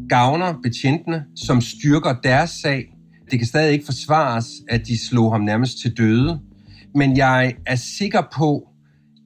gavner 0.08 0.54
betjentene, 0.62 1.24
som 1.36 1.60
styrker 1.60 2.14
deres 2.22 2.50
sag. 2.50 2.84
Det 3.30 3.38
kan 3.38 3.48
stadig 3.48 3.72
ikke 3.72 3.84
forsvares, 3.84 4.46
at 4.68 4.86
de 4.86 4.98
slog 5.08 5.32
ham 5.32 5.40
nærmest 5.40 5.80
til 5.80 5.96
døde. 5.96 6.40
Men 6.94 7.16
jeg 7.16 7.54
er 7.66 7.76
sikker 7.76 8.22
på, 8.36 8.68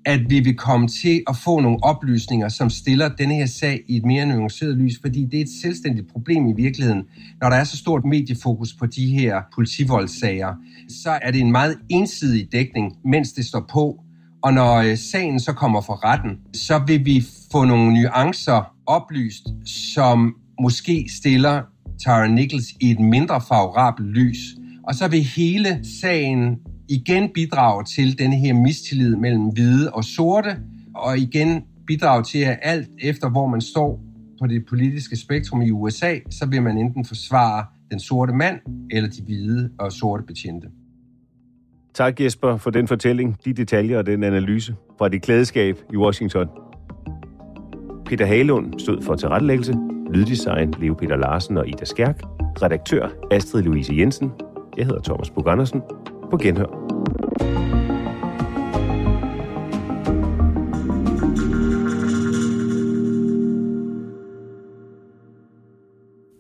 at 0.09 0.31
vi 0.31 0.41
vil 0.41 0.57
komme 0.57 0.89
til 0.89 1.23
at 1.29 1.37
få 1.37 1.61
nogle 1.61 1.79
oplysninger, 1.83 2.49
som 2.49 2.71
stiller 2.71 3.09
denne 3.09 3.35
her 3.35 3.47
sag 3.47 3.81
i 3.89 3.97
et 3.97 4.05
mere 4.05 4.27
nuanceret 4.27 4.77
lys, 4.77 4.99
fordi 5.01 5.25
det 5.25 5.39
er 5.39 5.43
et 5.43 5.61
selvstændigt 5.63 6.13
problem 6.13 6.47
i 6.47 6.53
virkeligheden. 6.57 7.03
Når 7.41 7.49
der 7.49 7.57
er 7.57 7.65
så 7.65 7.77
stort 7.77 8.05
mediefokus 8.05 8.75
på 8.75 8.87
de 8.87 9.07
her 9.07 9.43
politivoldssager, 9.55 10.55
så 10.89 11.19
er 11.23 11.31
det 11.31 11.41
en 11.41 11.53
meget 11.53 11.77
ensidig 11.89 12.53
dækning, 12.53 12.97
mens 13.05 13.33
det 13.33 13.45
står 13.45 13.67
på. 13.73 14.01
Og 14.43 14.53
når 14.53 14.77
øh, 14.77 14.99
sagen 14.99 15.41
så 15.41 15.53
kommer 15.53 15.81
for 15.81 16.05
retten, 16.05 16.39
så 16.55 16.83
vil 16.87 17.05
vi 17.05 17.25
få 17.53 17.65
nogle 17.65 18.03
nuancer 18.03 18.75
oplyst, 18.87 19.47
som 19.65 20.37
måske 20.61 21.07
stiller 21.17 21.63
Tara 22.05 22.27
Nichols 22.27 22.73
i 22.81 22.91
et 22.91 23.01
mindre 23.01 23.41
favorabelt 23.49 24.09
lys. 24.09 24.39
Og 24.87 24.95
så 24.95 25.09
vil 25.09 25.23
hele 25.23 25.81
sagen 26.01 26.57
igen 26.89 27.31
bidrage 27.35 27.85
til 27.85 28.19
denne 28.19 28.37
her 28.37 28.55
mistillid 28.55 29.17
mellem 29.17 29.45
hvide 29.45 29.93
og 29.93 30.05
sorte, 30.05 30.57
og 30.95 31.19
igen 31.19 31.65
bidrage 31.87 32.23
til, 32.23 32.39
at 32.39 32.59
alt 32.63 32.89
efter 33.03 33.31
hvor 33.31 33.47
man 33.47 33.61
står 33.61 34.01
på 34.41 34.47
det 34.47 34.67
politiske 34.69 35.17
spektrum 35.17 35.63
i 35.63 35.71
USA, 35.71 36.15
så 36.31 36.47
vil 36.47 36.63
man 36.63 36.79
enten 36.79 37.05
forsvare 37.05 37.65
den 37.91 38.01
sorte 38.01 38.33
mand 38.33 38.61
eller 38.91 39.11
de 39.11 39.23
hvide 39.23 39.71
og 39.79 39.93
sorte 39.93 40.23
betjente. 40.23 40.69
Tak 41.95 42.21
Jesper 42.21 42.57
for 42.57 42.71
den 42.71 42.89
fortælling, 42.89 43.37
de 43.45 43.53
detaljer 43.53 43.99
og 43.99 44.07
den 44.07 44.25
analyse 44.25 44.75
fra 44.99 45.09
dit 45.09 45.23
klædeskab 45.23 45.79
i 45.93 45.97
Washington. 45.97 46.49
Peter 48.07 48.27
Halund 48.27 48.79
stod 48.79 49.03
for 49.03 49.15
tilrettelæggelse, 49.15 49.75
lyddesign 50.15 50.75
Leo 50.81 50.95
Peter 50.95 51.17
Larsen 51.17 51.57
og 51.57 51.69
Ida 51.69 51.85
Skærk, 51.85 52.23
redaktør 52.63 53.09
Astrid 53.31 53.63
Louise 53.63 53.95
Jensen. 53.97 54.31
Jeg 54.77 54.87
hedder 54.87 55.03
Thomas 55.03 55.31
Bug 55.31 55.49
Andersen. 55.49 55.83
På 56.31 56.37
genhør. 56.37 56.89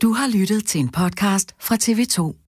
Du 0.03 0.13
har 0.13 0.39
lyttet 0.39 0.67
til 0.67 0.81
en 0.81 0.89
podcast 0.89 1.55
fra 1.61 1.75
TV2. 1.75 2.48